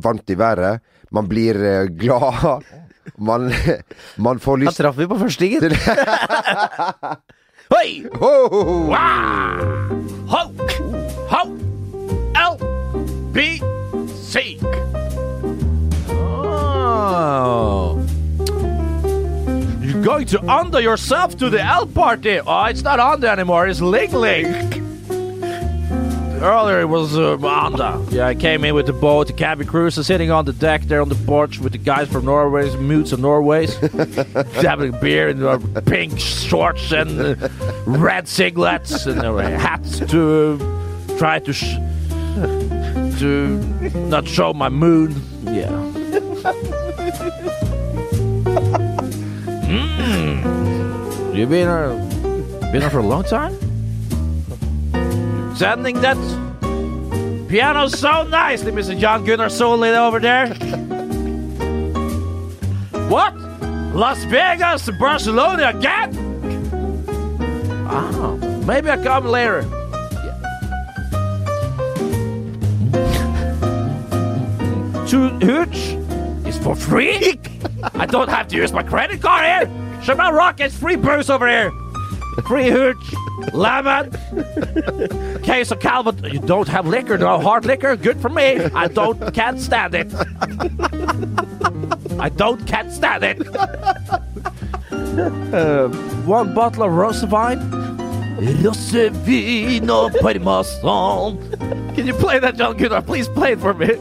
varmt 0.01 0.33
i 0.33 0.39
været. 0.41 0.81
Man 1.13 1.29
blir 1.29 1.61
glad. 2.01 2.65
Man, 3.17 3.47
man 4.21 4.37
får 4.37 4.59
Da 4.59 4.65
lyst 4.67 4.81
traff 4.83 4.99
vi 5.01 5.07
på 5.09 5.17
første, 5.17 5.47
Hei! 5.49 5.71
Ho, 7.71 8.49
ho, 8.49 8.49
ho. 8.49 8.95
Ho! 10.27 10.53
Ho! 11.29 11.59
L! 12.35 12.57
B! 13.33 13.61
C! 14.09 14.59
Oh. 16.09 18.03
You're 19.83 20.03
going 20.03 20.27
to 20.27 20.43
under 20.51 20.81
yourself 20.81 21.37
to 21.39 21.51
the 21.51 21.61
L 21.63 21.87
party. 21.87 22.41
Oh, 22.41 22.65
it's 22.65 22.83
not 22.83 23.01
under 23.01 23.27
anymore. 23.27 23.69
It's 23.69 23.81
Ling 23.81 24.13
Ling. 24.13 24.88
Earlier 26.41 26.81
it 26.81 26.87
was 26.87 27.17
uh, 27.17 27.37
Anda. 27.45 28.05
Yeah, 28.11 28.27
I 28.29 28.35
came 28.35 28.65
in 28.65 28.75
with 28.75 28.87
the 28.87 28.93
boat, 28.93 29.27
the 29.27 29.33
cabin 29.33 29.67
crew, 29.67 29.91
so 29.91 30.03
sitting 30.03 30.31
on 30.31 30.45
the 30.45 30.53
deck 30.53 30.83
there 30.83 31.01
on 31.01 31.09
the 31.09 31.15
porch 31.27 31.59
with 31.59 31.73
the 31.73 31.79
guys 31.79 32.09
from 32.09 32.25
Norway, 32.27 32.75
Mutes 32.77 33.13
and 33.13 33.23
Norways, 33.23 33.75
having 34.63 34.93
beer 35.01 35.29
in 35.29 35.43
uh, 35.45 35.59
pink 35.87 36.19
shorts 36.21 36.93
and 36.93 37.21
uh, 37.21 37.49
red 37.87 38.25
singlets 38.27 39.07
and 39.07 39.21
uh, 39.21 39.37
hats 39.59 39.99
to 40.11 40.59
uh, 40.61 41.19
try 41.19 41.39
to 41.41 41.53
sh- 41.53 41.77
to 43.19 43.59
not 44.09 44.27
show 44.29 44.53
my 44.55 44.69
moon. 44.69 45.11
Yeah. 45.45 45.69
Mm. 49.69 51.35
You've 51.37 51.51
been 51.51 51.69
uh, 51.69 51.89
been 52.73 52.81
here 52.81 52.91
for 52.91 53.01
a 53.01 53.07
long 53.07 53.25
time. 53.25 53.55
Sending 55.59 56.01
that 56.03 56.17
piano 57.49 57.89
so 57.89 58.23
nicely, 58.29 58.71
Mr. 58.71 58.97
John 58.97 59.25
Gunnar 59.25 59.49
Solid 59.49 59.93
over 59.93 60.21
there. 60.21 60.55
what? 63.09 63.35
Las 63.93 64.23
Vegas 64.27 64.89
Barcelona 65.01 65.71
again? 65.71 66.17
Ah, 67.89 68.37
maybe 68.65 68.89
I 68.89 69.03
come 69.03 69.27
later. 69.27 69.63
Two 75.09 75.31
hooch 75.45 75.97
is 76.47 76.57
for 76.59 76.77
free? 76.77 77.41
I 77.95 78.07
don't 78.07 78.29
have 78.29 78.47
to 78.47 78.57
use 78.57 78.73
my 78.73 78.85
credit 78.85 79.21
card 79.21 79.45
here. 79.45 80.03
Shamrock 80.05 80.35
Rockets 80.35 80.77
free 80.77 80.95
booze 80.95 81.29
over 81.29 81.49
here. 81.49 81.73
Free 82.47 82.71
hooch, 82.71 83.15
lemon, 83.53 84.11
case 85.43 85.71
of 85.71 85.81
Calvin. 85.81 86.23
You 86.25 86.39
don't 86.39 86.69
have 86.69 86.87
liquor, 86.87 87.19
no 87.19 87.39
hard 87.41 87.65
liquor. 87.65 87.97
Good 87.97 88.21
for 88.21 88.29
me. 88.29 88.57
I 88.75 88.89
don't 88.89 89.35
can't 89.35 89.61
stand 89.61 89.95
it. 89.95 90.13
I 92.19 92.29
don't 92.29 92.67
can't 92.67 92.93
stand 92.93 93.25
it. 93.25 93.47
Uh, 95.53 95.89
one 96.27 96.55
bottle 96.55 96.85
of 96.85 96.93
Rosevine. 96.93 97.59
Rosevin 98.65 99.91
og 99.91 100.13
Parmesan. 100.23 101.39
Can 101.95 102.07
you 102.07 102.15
play 102.15 102.39
that, 102.39 102.57
John 102.57 102.77
Gunnar? 102.77 103.03
Please 103.03 103.29
play 103.29 103.53
it 103.53 103.61
for 103.61 103.75
me. 103.75 103.91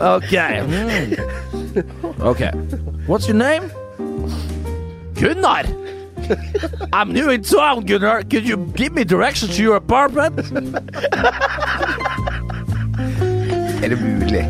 okay. 0.00 0.62
Mm. 0.62 1.40
Okay. 2.20 2.50
What's 3.06 3.26
your 3.26 3.36
name? 3.36 3.70
Gunnar. 5.20 5.64
I'm 6.92 7.12
new 7.12 7.30
in 7.30 7.42
town, 7.42 7.84
Gunnar. 7.84 8.22
Could 8.22 8.48
you 8.48 8.56
give 8.76 8.92
me 8.94 9.04
directions 9.04 9.56
to 9.56 9.62
your 9.62 9.76
apartment? 9.76 10.38
Er 13.82 13.88
det 13.88 13.98
mulig? 14.00 14.48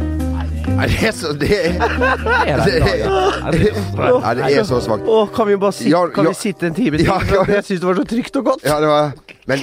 Er 0.74 0.86
det 0.88 1.14
så 1.14 1.32
Det 1.32 1.50
er, 1.66 1.72
ja, 2.46 4.34
det 4.34 4.58
er 4.58 4.64
så 4.64 4.80
svakt. 4.80 5.02
Å, 5.06 5.26
kan 5.34 5.46
vi 5.48 5.56
bare 5.60 5.72
sitte, 5.76 6.00
kan 6.14 6.26
vi 6.28 6.34
sitte 6.38 6.66
en 6.70 6.74
time 6.74 6.98
til? 6.98 7.06
Ja, 7.06 7.18
ja. 7.30 7.44
Jeg 7.56 7.64
syns 7.68 7.80
det 7.82 7.88
var 7.88 7.98
så 8.00 8.04
trygt 8.14 8.36
og 8.40 8.44
godt. 8.44 8.64
Ja, 8.66 8.80
det 8.82 8.88
var 8.88 9.12
Men 9.46 9.58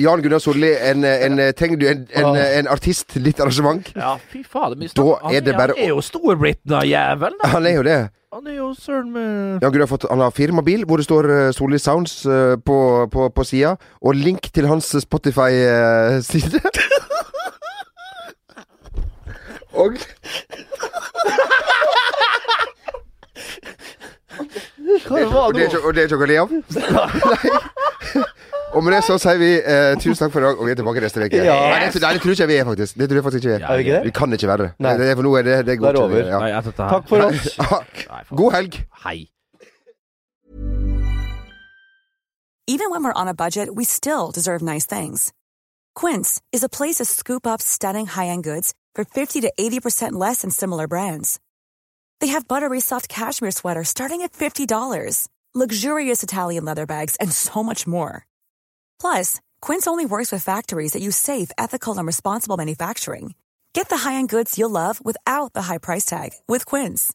Jan 0.00 0.22
Gunnar 0.24 0.42
Solli, 0.42 0.72
en, 0.90 1.04
en, 1.04 1.38
trenger 1.56 1.78
du 1.80 1.86
en, 1.88 2.02
en, 2.18 2.36
en 2.36 2.68
artist, 2.72 3.14
litt 3.20 3.40
arrangement? 3.40 3.92
Ja, 3.96 4.16
fy 4.32 4.42
fader. 4.42 4.80
Da 4.96 5.06
er 5.30 5.44
det 5.44 5.54
bare 5.54 5.76
han 5.76 5.84
er 5.86 5.92
jo 5.94 6.00
Storbritannia-jævelen. 6.02 7.38
jævel. 7.38 7.54
Han 7.54 7.66
er 7.70 7.76
jo 7.78 7.82
det. 7.86 7.98
Han 8.34 8.46
er 8.50 8.54
jo 8.56 8.74
søren 8.74 9.12
med 9.14 9.58
ja, 9.62 9.68
Gud, 9.68 9.78
har, 9.78 9.86
fått, 9.86 10.04
han 10.10 10.18
har 10.18 10.30
firmabil 10.34 10.82
hvor 10.90 10.98
det 10.98 11.04
står 11.06 11.24
uh, 11.30 11.52
Solli 11.54 11.78
Sounds 11.78 12.26
uh, 12.26 12.58
på, 12.58 13.06
på, 13.12 13.28
på 13.30 13.44
sida, 13.46 13.76
og 14.02 14.14
link 14.18 14.50
til 14.54 14.66
hans 14.66 14.90
Spotify-side. 15.04 16.60
og 19.84 19.94
og, 25.10 25.54
det 25.54 25.62
er 25.62 25.66
ikke, 25.68 25.80
og 25.86 25.94
det 25.94 26.02
er 26.02 26.06
ikke 26.08 26.18
noe 26.18 26.26
å 26.26 26.30
le 26.32 26.38
av? 26.42 26.48
Nei. 26.74 28.24
Og 28.74 28.82
med 28.82 28.92
det 28.96 29.04
så 29.06 29.14
sier 29.22 29.38
vi 29.38 29.50
eh, 29.60 29.92
tusen 30.02 30.18
takk 30.24 30.32
for 30.34 30.42
i 30.42 30.46
dag, 30.48 30.58
og 30.58 30.66
vi 30.66 30.72
er 30.72 30.78
tilbake 30.80 31.02
neste 31.04 31.22
uke. 31.22 31.42
Ja. 31.46 31.54
Nei, 31.70 31.84
det, 31.86 32.00
det 32.02 32.22
tror 32.24 32.34
ikke 32.34 32.48
vi 32.50 32.56
er, 32.58 32.64
faktisk. 32.66 32.96
Det 32.98 33.06
tror 33.10 33.20
jeg 33.20 33.26
faktisk 33.26 33.44
ikke 33.44 33.52
vi 33.52 33.54
er. 33.54 33.66
Er 33.68 33.78
vi 33.78 33.84
ikke 33.84 33.94
det? 33.94 34.00
Vi 34.08 34.14
kan 34.18 34.36
ikke 34.38 34.48
være 34.50 34.64
det. 34.64 34.70
Nei. 34.82 34.94
det 34.98 35.06
er 35.10 35.14
for 35.20 35.26
nå 35.28 35.34
er 35.38 35.46
det, 35.46 35.58
det 35.68 35.76
går 35.78 35.94
Det 35.94 36.00
er 36.00 36.08
over. 36.08 36.24
Ja. 36.32 36.40
Nei, 36.42 36.50
etter. 36.58 36.74
Takk 36.80 37.06
for 37.12 37.28
oss. 37.28 37.46
Ja. 37.62 37.78
Nei, 38.10 38.24
faen. 38.26 38.38
God 38.40 38.56
helg. 38.56 38.80
Hei. 39.04 39.16
Even 42.66 42.90
when 42.90 43.04
we're 43.04 43.20
on 43.22 43.28
a 43.28 43.34
budget, 43.34 43.74
we 43.74 43.84
still 43.84 44.30
deserve 44.34 44.62
nice 44.62 44.86
things. 44.86 45.32
Quince 45.94 46.40
is 46.50 46.64
a 46.64 46.68
place 46.68 46.96
to 46.96 47.04
scoop 47.04 47.46
up 47.46 47.60
stunning 47.62 48.06
high-end 48.06 48.42
goods 48.42 48.72
for 48.96 49.04
50 49.04 49.42
to 49.42 49.52
80% 49.60 50.12
less 50.12 50.40
than 50.42 50.50
similar 50.50 50.88
brands. 50.88 51.38
They 52.20 52.28
have 52.28 52.48
buttery 52.48 52.80
soft 52.80 53.08
cashmere 53.08 53.52
sweaters 53.52 53.88
starting 53.90 54.22
at 54.22 54.32
$50, 54.32 55.28
luxurious 55.54 56.22
Italian 56.22 56.64
leather 56.64 56.86
bags, 56.86 57.16
and 57.20 57.30
so 57.30 57.62
much 57.62 57.86
more. 57.86 58.26
Plus, 59.00 59.40
Quince 59.60 59.86
only 59.86 60.06
works 60.06 60.32
with 60.32 60.42
factories 60.42 60.92
that 60.92 61.02
use 61.02 61.16
safe, 61.16 61.50
ethical, 61.58 61.98
and 61.98 62.06
responsible 62.06 62.56
manufacturing. 62.56 63.34
Get 63.74 63.88
the 63.88 63.96
high-end 63.96 64.28
goods 64.28 64.56
you'll 64.56 64.70
love 64.70 65.04
without 65.04 65.52
the 65.52 65.62
high 65.62 65.78
price 65.78 66.04
tag 66.04 66.30
with 66.46 66.64
Quince. 66.64 67.12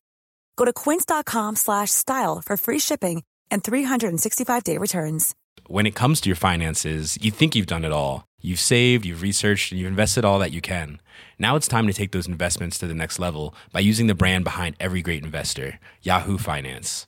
Go 0.58 0.66
to 0.66 0.74
quince.com 0.74 1.56
slash 1.56 1.90
style 1.90 2.42
for 2.46 2.58
free 2.58 2.80
shipping 2.80 3.24
and 3.50 3.64
365-day 3.64 4.78
returns. 4.78 5.36
When 5.68 5.86
it 5.86 5.96
comes 5.96 6.20
to 6.22 6.30
your 6.30 6.36
finances, 6.36 7.18
you 7.22 7.32
think 7.32 7.56
you've 7.56 7.66
done 7.66 7.86
it 7.86 7.94
all. 7.94 8.26
You've 8.42 8.60
saved, 8.60 9.06
you've 9.06 9.22
researched, 9.22 9.72
and 9.72 9.80
you've 9.80 9.88
invested 9.90 10.26
all 10.26 10.40
that 10.40 10.52
you 10.52 10.62
can. 10.62 11.00
Now 11.38 11.56
it's 11.56 11.68
time 11.68 11.88
to 11.88 11.94
take 11.94 12.12
those 12.12 12.28
investments 12.28 12.78
to 12.80 12.88
the 12.88 12.94
next 12.94 13.20
level 13.20 13.56
by 13.72 13.80
using 13.80 14.08
the 14.08 14.16
brand 14.16 14.44
behind 14.44 14.76
every 14.80 15.02
great 15.02 15.24
investor, 15.24 15.80
Yahoo 16.02 16.38
Finance. 16.38 17.08